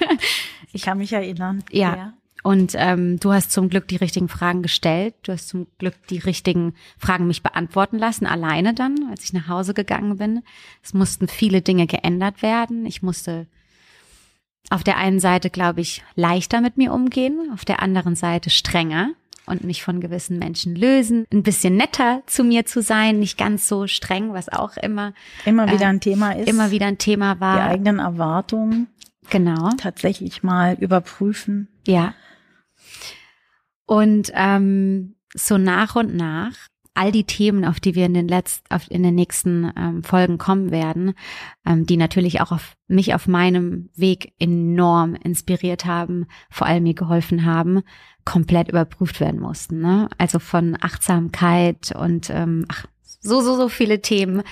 ich 0.74 0.84
kann 0.84 0.98
mich 0.98 1.14
erinnern. 1.14 1.64
Ja. 1.72 1.96
ja. 1.96 2.14
Und 2.44 2.74
ähm, 2.78 3.20
du 3.20 3.32
hast 3.32 3.52
zum 3.52 3.70
Glück 3.70 3.88
die 3.88 3.96
richtigen 3.96 4.28
Fragen 4.28 4.62
gestellt. 4.62 5.16
Du 5.24 5.32
hast 5.32 5.48
zum 5.48 5.68
Glück 5.78 5.96
die 6.10 6.18
richtigen 6.18 6.76
Fragen 6.98 7.26
mich 7.26 7.42
beantworten 7.42 7.98
lassen, 7.98 8.26
alleine 8.26 8.74
dann, 8.74 9.08
als 9.10 9.24
ich 9.24 9.32
nach 9.32 9.48
Hause 9.48 9.74
gegangen 9.74 10.18
bin. 10.18 10.44
Es 10.84 10.94
mussten 10.94 11.30
viele 11.30 11.62
Dinge 11.62 11.88
geändert 11.88 12.42
werden. 12.42 12.86
Ich 12.86 13.02
musste 13.02 13.48
auf 14.70 14.84
der 14.84 14.98
einen 14.98 15.22
Seite, 15.22 15.50
glaube 15.50 15.82
ich, 15.82 16.04
leichter 16.16 16.60
mit 16.60 16.76
mir 16.76 16.92
umgehen, 16.92 17.50
auf 17.54 17.64
der 17.64 17.82
anderen 17.82 18.16
Seite 18.16 18.50
strenger 18.50 19.12
und 19.46 19.64
mich 19.64 19.84
von 19.84 20.00
gewissen 20.00 20.40
Menschen 20.40 20.76
lösen, 20.76 21.26
ein 21.32 21.44
bisschen 21.44 21.76
netter 21.76 22.24
zu 22.26 22.44
mir 22.44 22.66
zu 22.66 22.82
sein, 22.82 23.20
nicht 23.20 23.38
ganz 23.38 23.68
so 23.68 23.88
streng, 23.88 24.34
was 24.34 24.50
auch 24.50 24.78
immer 24.78 25.14
immer 25.46 25.68
wieder 25.68 25.86
äh, 25.86 25.90
ein 25.90 26.00
Thema 26.00 26.32
ist. 26.32 26.48
Immer 26.48 26.72
wieder 26.72 26.88
ein 26.88 26.98
Thema 26.98 27.40
war. 27.40 27.56
Die 27.56 27.74
eigenen 27.74 28.00
Erwartungen. 28.00 28.88
Genau. 29.30 29.70
Tatsächlich 29.78 30.44
mal 30.44 30.76
überprüfen. 30.80 31.68
Ja. 31.86 32.14
Und 33.86 34.32
ähm, 34.34 35.16
so 35.34 35.58
nach 35.58 35.96
und 35.96 36.16
nach 36.16 36.54
all 36.94 37.12
die 37.12 37.24
Themen, 37.24 37.66
auf 37.66 37.80
die 37.80 37.96
wir 37.96 38.06
in 38.06 38.14
den 38.14 38.28
letzten, 38.28 38.74
auf, 38.74 38.90
in 38.90 39.04
den 39.04 39.16
nächsten 39.16 39.72
ähm, 39.76 40.04
Folgen 40.04 40.38
kommen 40.38 40.72
werden, 40.72 41.14
ähm, 41.66 41.86
die 41.86 41.98
natürlich 41.98 42.42
auch 42.42 42.52
auf 42.52 42.76
mich 42.88 43.16
auf 43.16 43.28
meinem 43.28 43.90
Weg 43.96 44.34
enorm 44.40 45.16
inspiriert 45.16 45.86
haben, 45.86 46.28
vor 46.50 46.68
allem 46.68 46.84
mir 46.84 46.94
geholfen 46.94 47.46
haben, 47.46 47.82
komplett 48.26 48.70
überprüft 48.70 49.20
werden 49.20 49.40
mussten. 49.40 49.82
Ne? 49.82 50.10
Also 50.18 50.40
von 50.40 50.78
Achtsamkeit 50.80 51.94
und 51.96 52.30
ähm, 52.30 52.66
ach, 52.70 52.86
so, 53.24 53.42
so, 53.42 53.56
so 53.56 53.70
viele 53.70 54.02
Themen. 54.02 54.44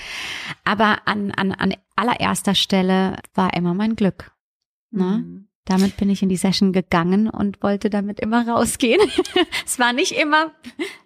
Aber 0.63 0.99
an, 1.05 1.31
an, 1.31 1.51
an 1.51 1.75
allererster 1.95 2.55
Stelle 2.55 3.17
war 3.35 3.53
immer 3.53 3.73
mein 3.73 3.95
Glück. 3.95 4.31
Ne? 4.91 5.23
Mhm. 5.25 5.47
Damit 5.65 5.97
bin 5.97 6.09
ich 6.09 6.23
in 6.23 6.29
die 6.29 6.37
Session 6.37 6.73
gegangen 6.73 7.29
und 7.29 7.61
wollte 7.61 7.89
damit 7.89 8.19
immer 8.19 8.47
rausgehen. 8.47 8.99
es 9.65 9.77
war 9.77 9.93
nicht 9.93 10.13
immer 10.13 10.51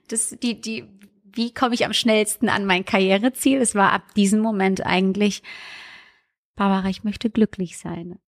das, 0.07 0.37
die, 0.41 0.61
die, 0.61 0.85
wie 1.35 1.53
komme 1.53 1.75
ich 1.75 1.85
am 1.85 1.93
schnellsten 1.93 2.49
an 2.49 2.65
mein 2.65 2.85
Karriereziel? 2.85 3.61
Es 3.61 3.75
war 3.75 3.91
ab 3.91 4.13
diesem 4.15 4.39
Moment 4.39 4.85
eigentlich, 4.85 5.43
Barbara, 6.55 6.89
ich 6.89 7.03
möchte 7.03 7.29
glücklich 7.29 7.77
sein. 7.77 8.19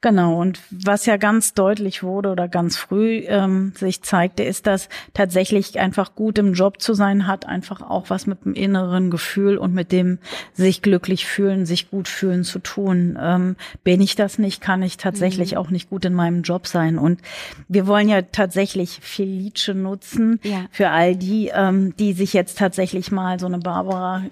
Genau, 0.00 0.40
und 0.40 0.60
was 0.70 1.06
ja 1.06 1.16
ganz 1.16 1.54
deutlich 1.54 2.02
wurde 2.02 2.30
oder 2.30 2.48
ganz 2.48 2.76
früh 2.76 3.22
ähm, 3.26 3.72
sich 3.76 4.02
zeigte, 4.02 4.42
ist, 4.42 4.66
dass 4.66 4.88
tatsächlich 5.14 5.78
einfach 5.78 6.14
gut 6.14 6.38
im 6.38 6.54
Job 6.54 6.80
zu 6.80 6.94
sein 6.94 7.26
hat, 7.26 7.46
einfach 7.46 7.82
auch 7.82 8.10
was 8.10 8.26
mit 8.26 8.44
dem 8.44 8.54
inneren 8.54 9.10
Gefühl 9.10 9.58
und 9.58 9.74
mit 9.74 9.92
dem 9.92 10.18
sich 10.54 10.82
glücklich 10.82 11.26
fühlen, 11.26 11.66
sich 11.66 11.90
gut 11.90 12.08
fühlen 12.08 12.44
zu 12.44 12.58
tun. 12.58 13.18
Ähm, 13.20 13.56
bin 13.84 14.00
ich 14.00 14.16
das 14.16 14.38
nicht, 14.38 14.60
kann 14.60 14.82
ich 14.82 14.96
tatsächlich 14.96 15.52
mhm. 15.52 15.58
auch 15.58 15.70
nicht 15.70 15.90
gut 15.90 16.04
in 16.04 16.14
meinem 16.14 16.42
Job 16.42 16.66
sein. 16.66 16.98
Und 16.98 17.20
wir 17.68 17.86
wollen 17.86 18.08
ja 18.08 18.22
tatsächlich 18.22 18.98
Felice 19.02 19.74
nutzen 19.74 20.40
ja. 20.42 20.66
für 20.70 20.90
all 20.90 21.16
die, 21.16 21.50
ähm, 21.54 21.94
die 21.96 22.12
sich 22.12 22.32
jetzt 22.32 22.58
tatsächlich 22.58 23.10
mal 23.10 23.38
so 23.38 23.46
eine 23.46 23.58
Barbara 23.58 24.22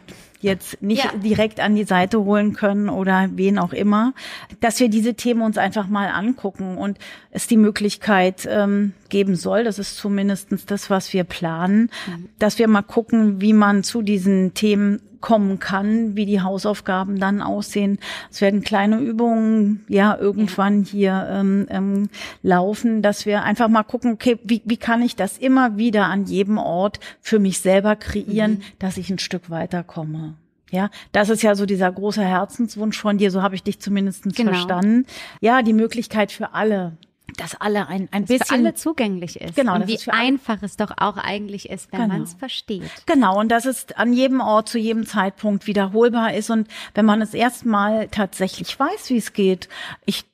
jetzt 0.41 0.83
nicht 0.83 1.05
ja. 1.05 1.13
direkt 1.17 1.61
an 1.61 1.75
die 1.75 1.85
Seite 1.85 2.25
holen 2.25 2.55
können 2.55 2.89
oder 2.89 3.29
wen 3.35 3.59
auch 3.59 3.73
immer, 3.73 4.15
dass 4.61 4.81
wir 4.81 4.89
diese 4.89 5.15
Themen 5.15 5.43
uns 5.43 5.59
einfach 5.59 5.87
mal 5.89 6.09
angucken 6.09 6.79
und 6.79 6.99
es 7.31 7.47
die 7.47 7.57
Möglichkeit 7.57 8.49
ähm, 8.51 8.93
geben 9.09 9.37
soll, 9.37 9.65
das 9.65 9.79
ist 9.79 9.97
zumindestens 9.97 10.67
das, 10.67 10.91
was 10.91 11.13
wir 11.13 11.25
planen, 11.25 11.91
mhm. 12.07 12.29
dass 12.39 12.59
wir 12.59 12.69
mal 12.69 12.83
gucken, 12.83 13.41
wie 13.41 13.53
man 13.53 13.85
zu 13.85 14.03
diesen 14.03 14.55
Themen 14.55 15.01
kommen 15.21 15.59
kann, 15.59 16.17
wie 16.17 16.27
die 16.27 16.41
Hausaufgaben 16.41 17.19
dann 17.19 17.43
aussehen. 17.43 17.99
Es 18.31 18.41
werden 18.41 18.63
kleine 18.63 18.99
Übungen 18.99 19.85
ja 19.89 20.17
irgendwann 20.17 20.83
hier 20.83 21.29
ähm, 21.31 21.67
ähm, 21.71 22.09
laufen, 22.43 23.03
dass 23.03 23.27
wir 23.27 23.43
einfach 23.43 23.69
mal 23.69 23.83
gucken, 23.83 24.13
okay, 24.13 24.39
wie, 24.45 24.63
wie 24.65 24.77
kann 24.77 25.03
ich 25.03 25.17
das 25.17 25.39
immer 25.39 25.77
wieder 25.77 26.07
an 26.07 26.25
jedem 26.25 26.59
Ort 26.59 27.01
für 27.21 27.39
mich 27.39 27.61
selber 27.61 27.97
kreieren, 27.97 28.53
mhm. 28.53 28.63
dass 28.79 28.97
ich 28.97 29.11
ein 29.11 29.19
Stück 29.19 29.51
weiterkomme. 29.51 30.35
Ja, 30.71 30.91
das 31.13 31.29
ist 31.31 31.43
ja 31.43 31.55
so 31.55 31.67
dieser 31.67 31.91
große 31.91 32.23
Herzenswunsch 32.23 32.99
von 32.99 33.19
dir, 33.19 33.31
so 33.31 33.43
habe 33.43 33.57
ich 33.57 33.63
dich 33.63 33.81
zumindest 33.81 34.25
genau. 34.37 34.53
verstanden. 34.53 35.05
Ja, 35.41 35.63
die 35.63 35.73
Möglichkeit 35.73 36.31
für 36.31 36.55
alle, 36.55 36.97
dass 37.37 37.61
alle 37.61 37.89
ein, 37.89 38.09
ein 38.11 38.23
dass 38.23 38.39
bisschen 38.39 38.47
für 38.47 38.55
alle 38.55 38.75
zugänglich 38.75 39.41
ist. 39.41 39.57
Genau, 39.57 39.75
und 39.75 39.87
wie 39.87 39.99
einfach 40.11 40.63
es 40.63 40.77
doch 40.77 40.93
auch 40.97 41.17
eigentlich 41.17 41.71
ist, 41.71 41.93
wenn 41.93 42.03
genau. 42.03 42.15
man 42.15 42.23
es 42.23 42.35
versteht. 42.35 42.91
Genau, 43.07 43.39
und 43.39 43.49
dass 43.51 43.65
es 43.65 43.93
an 43.93 44.13
jedem 44.13 44.41
Ort 44.41 44.69
zu 44.69 44.79
jedem 44.79 45.07
Zeitpunkt 45.07 45.67
wiederholbar 45.67 46.35
ist 46.35 46.51
und 46.51 46.69
wenn 46.95 47.05
man 47.05 47.23
es 47.23 47.35
erstmal 47.35 48.09
tatsächlich 48.09 48.79
weiß, 48.79 49.11
wie 49.11 49.17
es 49.19 49.33
geht, 49.33 49.69
ich 50.05 50.25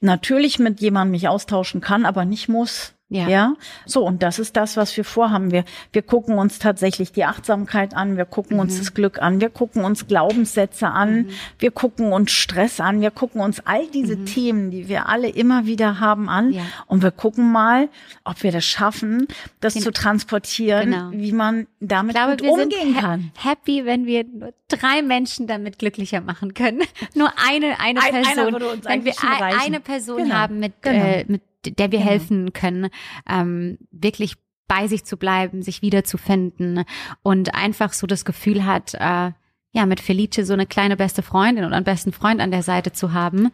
natürlich 0.00 0.58
mit 0.58 0.80
jemandem 0.80 1.12
mich 1.12 1.28
austauschen 1.28 1.80
kann, 1.80 2.04
aber 2.04 2.24
nicht 2.24 2.48
muss, 2.48 2.95
ja. 3.08 3.28
ja. 3.28 3.54
So, 3.84 4.04
und 4.04 4.24
das 4.24 4.40
ist 4.40 4.56
das, 4.56 4.76
was 4.76 4.96
wir 4.96 5.04
vorhaben. 5.04 5.52
Wir, 5.52 5.64
wir 5.92 6.02
gucken 6.02 6.38
uns 6.38 6.58
tatsächlich 6.58 7.12
die 7.12 7.24
Achtsamkeit 7.24 7.94
an, 7.94 8.16
wir 8.16 8.24
gucken 8.24 8.56
mhm. 8.56 8.62
uns 8.62 8.78
das 8.78 8.94
Glück 8.94 9.22
an, 9.22 9.40
wir 9.40 9.48
gucken 9.48 9.84
uns 9.84 10.08
Glaubenssätze 10.08 10.88
an, 10.88 11.14
mhm. 11.16 11.28
wir 11.60 11.70
gucken 11.70 12.12
uns 12.12 12.32
Stress 12.32 12.80
an, 12.80 13.00
wir 13.00 13.12
gucken 13.12 13.40
uns 13.40 13.60
all 13.64 13.86
diese 13.86 14.16
mhm. 14.16 14.26
Themen, 14.26 14.70
die 14.72 14.88
wir 14.88 15.08
alle 15.08 15.28
immer 15.28 15.66
wieder 15.66 16.00
haben, 16.00 16.28
an. 16.28 16.50
Ja. 16.52 16.62
Und 16.86 17.04
wir 17.04 17.12
gucken 17.12 17.52
mal, 17.52 17.88
ob 18.24 18.42
wir 18.42 18.50
das 18.50 18.64
schaffen, 18.64 19.28
das 19.60 19.74
genau. 19.74 19.84
zu 19.84 19.92
transportieren, 19.92 20.90
genau. 20.90 21.10
wie 21.12 21.32
man 21.32 21.68
damit 21.78 22.16
glaube, 22.16 22.36
gut 22.38 22.48
umgehen 22.48 22.96
kann. 22.96 23.30
Happy, 23.38 23.84
wenn 23.84 24.06
wir 24.06 24.24
nur 24.24 24.52
drei 24.66 25.02
Menschen 25.02 25.46
damit 25.46 25.78
glücklicher 25.78 26.20
machen 26.20 26.54
können. 26.54 26.82
nur 27.14 27.32
eine, 27.36 27.78
eine 27.78 28.00
Ein, 28.02 28.22
Person. 28.22 28.54
wenn 28.82 29.04
wir 29.04 29.14
eine 29.62 29.78
Person 29.78 30.24
genau. 30.24 30.34
haben 30.34 30.58
mit, 30.58 30.82
genau. 30.82 31.04
äh, 31.04 31.24
mit 31.28 31.42
der 31.72 31.92
wir 31.92 31.98
genau. 31.98 32.10
helfen 32.10 32.52
können, 32.52 32.88
ähm, 33.28 33.78
wirklich 33.90 34.36
bei 34.68 34.88
sich 34.88 35.04
zu 35.04 35.16
bleiben, 35.16 35.62
sich 35.62 35.82
wiederzufinden 35.82 36.84
und 37.22 37.54
einfach 37.54 37.92
so 37.92 38.06
das 38.06 38.24
Gefühl 38.24 38.64
hat, 38.64 38.94
äh, 38.94 39.32
ja, 39.72 39.86
mit 39.86 40.00
Felice 40.00 40.44
so 40.44 40.54
eine 40.54 40.66
kleine 40.66 40.96
beste 40.96 41.22
Freundin 41.22 41.64
oder 41.64 41.76
einen 41.76 41.84
besten 41.84 42.12
Freund 42.12 42.40
an 42.40 42.50
der 42.50 42.62
Seite 42.62 42.92
zu 42.92 43.12
haben, 43.12 43.50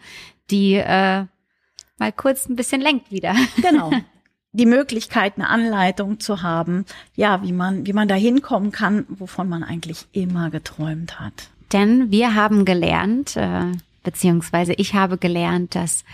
die 0.51 0.75
äh, 0.75 1.25
mal 1.99 2.13
kurz 2.17 2.49
ein 2.49 2.57
bisschen 2.57 2.81
lenkt 2.81 3.11
wieder. 3.11 3.35
Genau. 3.61 3.91
Die 4.55 4.67
Möglichkeit, 4.67 5.37
eine 5.37 5.49
Anleitung 5.49 6.21
zu 6.21 6.43
haben, 6.43 6.85
ja, 7.15 7.43
wie 7.43 7.53
man, 7.53 7.87
wie 7.87 7.95
man 7.95 8.07
da 8.07 8.15
hinkommen 8.15 8.71
kann, 8.71 9.07
wovon 9.09 9.49
man 9.49 9.65
eigentlich 9.65 10.05
immer 10.13 10.51
geträumt 10.51 11.19
hat. 11.19 11.49
Denn 11.73 12.11
wir 12.11 12.35
haben 12.35 12.67
gelernt, 12.67 13.35
äh, 13.37 13.73
beziehungsweise 14.03 14.75
ich 14.75 14.93
habe 14.93 15.17
gelernt, 15.17 15.75
dass 15.75 16.05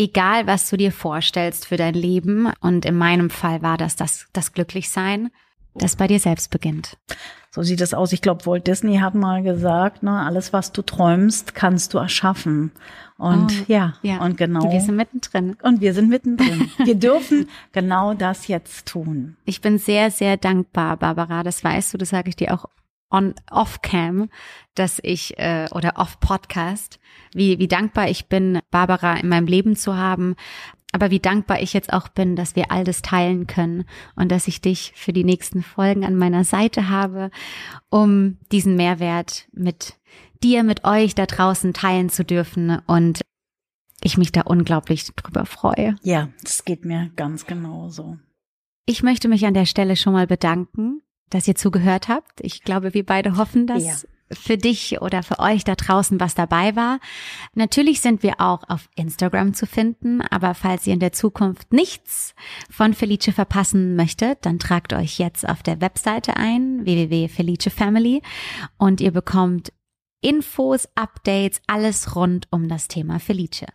egal 0.00 0.46
was 0.46 0.70
du 0.70 0.76
dir 0.76 0.92
vorstellst 0.92 1.66
für 1.66 1.76
dein 1.76 1.94
Leben, 1.94 2.50
und 2.60 2.84
in 2.84 2.96
meinem 2.96 3.30
Fall 3.30 3.62
war 3.62 3.76
das 3.76 3.96
das, 3.96 4.26
das 4.32 4.52
Glücklichsein, 4.52 5.30
das 5.74 5.96
bei 5.96 6.06
dir 6.06 6.18
selbst 6.18 6.50
beginnt. 6.50 6.96
So 7.52 7.62
sieht 7.62 7.80
es 7.80 7.94
aus. 7.94 8.12
Ich 8.12 8.22
glaube, 8.22 8.46
Walt 8.46 8.66
Disney 8.66 8.98
hat 8.98 9.14
mal 9.14 9.42
gesagt, 9.42 10.02
ne, 10.02 10.20
alles, 10.20 10.52
was 10.52 10.72
du 10.72 10.82
träumst, 10.82 11.54
kannst 11.54 11.94
du 11.94 11.98
erschaffen. 11.98 12.70
Und 13.18 13.52
oh, 13.52 13.64
ja, 13.66 13.94
ja, 14.02 14.24
und 14.24 14.36
genau. 14.36 14.72
Wir 14.72 14.80
sind 14.80 14.96
mittendrin. 14.96 15.56
Und 15.62 15.80
wir 15.80 15.92
sind 15.92 16.08
mittendrin. 16.08 16.70
wir 16.84 16.94
dürfen 16.94 17.48
genau 17.72 18.14
das 18.14 18.46
jetzt 18.46 18.86
tun. 18.86 19.36
Ich 19.44 19.60
bin 19.60 19.78
sehr, 19.78 20.10
sehr 20.10 20.36
dankbar, 20.36 20.96
Barbara. 20.96 21.42
Das 21.42 21.62
weißt 21.62 21.92
du, 21.92 21.98
das 21.98 22.10
sage 22.10 22.30
ich 22.30 22.36
dir 22.36 22.54
auch 22.54 22.66
on 23.10 23.34
off 23.50 23.82
cam, 23.82 24.30
dass 24.74 25.00
ich 25.02 25.38
äh, 25.38 25.66
oder 25.72 25.94
off 25.96 26.20
Podcast, 26.20 27.00
wie 27.32 27.58
wie 27.58 27.68
dankbar 27.68 28.08
ich 28.08 28.26
bin, 28.26 28.60
Barbara 28.70 29.14
in 29.14 29.28
meinem 29.28 29.46
Leben 29.46 29.76
zu 29.76 29.96
haben, 29.96 30.36
aber 30.92 31.10
wie 31.10 31.20
dankbar 31.20 31.60
ich 31.60 31.72
jetzt 31.72 31.92
auch 31.92 32.08
bin, 32.08 32.36
dass 32.36 32.56
wir 32.56 32.72
all 32.72 32.84
das 32.84 33.02
teilen 33.02 33.46
können 33.46 33.84
und 34.16 34.30
dass 34.30 34.48
ich 34.48 34.60
dich 34.60 34.92
für 34.96 35.12
die 35.12 35.24
nächsten 35.24 35.62
Folgen 35.62 36.04
an 36.04 36.16
meiner 36.16 36.44
Seite 36.44 36.88
habe, 36.88 37.30
um 37.90 38.38
diesen 38.50 38.76
Mehrwert 38.76 39.46
mit 39.52 39.94
dir, 40.42 40.64
mit 40.64 40.84
euch 40.84 41.14
da 41.14 41.26
draußen 41.26 41.74
teilen 41.74 42.08
zu 42.08 42.24
dürfen 42.24 42.80
und 42.86 43.20
ich 44.02 44.16
mich 44.16 44.32
da 44.32 44.42
unglaublich 44.42 45.04
drüber 45.14 45.46
freue. 45.46 45.96
Ja, 46.02 46.30
das 46.42 46.64
geht 46.64 46.84
mir 46.84 47.10
ganz 47.16 47.46
genauso. 47.46 48.18
Ich 48.86 49.02
möchte 49.02 49.28
mich 49.28 49.46
an 49.46 49.54
der 49.54 49.66
Stelle 49.66 49.94
schon 49.94 50.14
mal 50.14 50.26
bedanken, 50.26 51.02
dass 51.30 51.48
ihr 51.48 51.54
zugehört 51.54 52.08
habt. 52.08 52.40
Ich 52.40 52.62
glaube, 52.62 52.94
wir 52.94 53.06
beide 53.06 53.36
hoffen, 53.36 53.66
dass 53.66 53.84
ja 53.84 53.94
für 54.32 54.56
dich 54.56 55.00
oder 55.00 55.22
für 55.22 55.38
euch 55.38 55.64
da 55.64 55.74
draußen 55.74 56.20
was 56.20 56.34
dabei 56.34 56.76
war. 56.76 57.00
Natürlich 57.54 58.00
sind 58.00 58.22
wir 58.22 58.40
auch 58.40 58.62
auf 58.68 58.88
Instagram 58.94 59.54
zu 59.54 59.66
finden, 59.66 60.20
aber 60.20 60.54
falls 60.54 60.86
ihr 60.86 60.94
in 60.94 61.00
der 61.00 61.12
Zukunft 61.12 61.72
nichts 61.72 62.34
von 62.70 62.94
Felice 62.94 63.32
verpassen 63.32 63.96
möchtet, 63.96 64.46
dann 64.46 64.58
tragt 64.58 64.92
euch 64.92 65.18
jetzt 65.18 65.48
auf 65.48 65.62
der 65.62 65.80
Webseite 65.80 66.36
ein, 66.36 66.84
www.felicefamily 66.84 68.22
und 68.78 69.00
ihr 69.00 69.10
bekommt 69.10 69.72
Infos, 70.22 70.86
Updates, 70.94 71.62
alles 71.66 72.14
rund 72.14 72.46
um 72.50 72.68
das 72.68 72.88
Thema 72.88 73.18
Felice. 73.18 73.66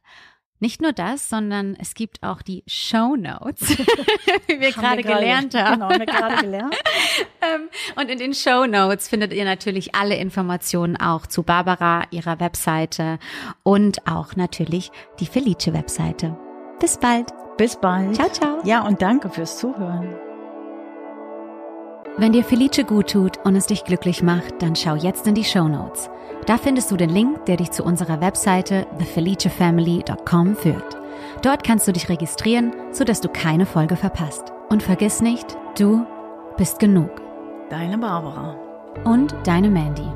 Nicht 0.59 0.81
nur 0.81 0.93
das, 0.93 1.29
sondern 1.29 1.75
es 1.79 1.95
gibt 1.95 2.23
auch 2.23 2.41
die 2.41 2.63
Show 2.65 3.15
Notes, 3.15 3.69
wie 4.47 4.59
wir 4.59 4.71
gerade 4.71 5.03
gelernt 5.03 5.53
haben. 5.53 5.73
Genau, 5.73 5.89
haben 5.89 5.99
wir 5.99 6.05
gerade 6.05 6.41
gelernt. 6.41 6.75
Ähm, 7.41 7.69
und 7.95 8.09
in 8.09 8.17
den 8.17 8.33
Show 8.33 8.65
Notes 8.65 9.07
findet 9.07 9.31
ihr 9.31 9.45
natürlich 9.45 9.93
alle 9.93 10.15
Informationen 10.15 10.97
auch 10.97 11.27
zu 11.27 11.43
Barbara, 11.43 12.03
ihrer 12.09 12.39
Webseite 12.39 13.19
und 13.61 14.07
auch 14.07 14.35
natürlich 14.35 14.91
die 15.19 15.27
Felice 15.27 15.71
Webseite. 15.71 16.35
Bis 16.79 16.97
bald. 16.97 17.27
Bis 17.57 17.75
bald. 17.75 18.15
Ciao, 18.15 18.29
ciao. 18.29 18.61
Ja, 18.63 18.81
und 18.81 19.01
danke 19.01 19.29
fürs 19.29 19.59
Zuhören. 19.59 20.24
Wenn 22.17 22.31
dir 22.31 22.45
Felice 22.45 22.85
gut 22.85 23.09
tut 23.11 23.37
und 23.43 23.57
es 23.57 23.65
dich 23.65 23.83
glücklich 23.83 24.23
macht, 24.23 24.61
dann 24.61 24.75
schau 24.75 24.95
jetzt 24.95 25.27
in 25.27 25.35
die 25.35 25.43
Show 25.43 25.67
Notes. 25.67 26.09
Da 26.45 26.57
findest 26.57 26.89
du 26.89 26.95
den 26.95 27.09
Link, 27.09 27.45
der 27.45 27.57
dich 27.57 27.71
zu 27.71 27.83
unserer 27.83 28.21
Webseite 28.21 28.87
thefelicefamily.com 28.99 30.55
führt. 30.55 30.97
Dort 31.41 31.65
kannst 31.65 31.87
du 31.87 31.91
dich 31.91 32.07
registrieren, 32.07 32.73
sodass 32.93 33.19
du 33.19 33.27
keine 33.27 33.65
Folge 33.65 33.97
verpasst. 33.97 34.53
Und 34.69 34.81
vergiss 34.81 35.21
nicht, 35.21 35.57
du 35.77 36.05
bist 36.55 36.79
genug. 36.79 37.09
Deine 37.69 37.97
Barbara. 37.97 38.55
Und 39.03 39.35
deine 39.43 39.69
Mandy. 39.69 40.07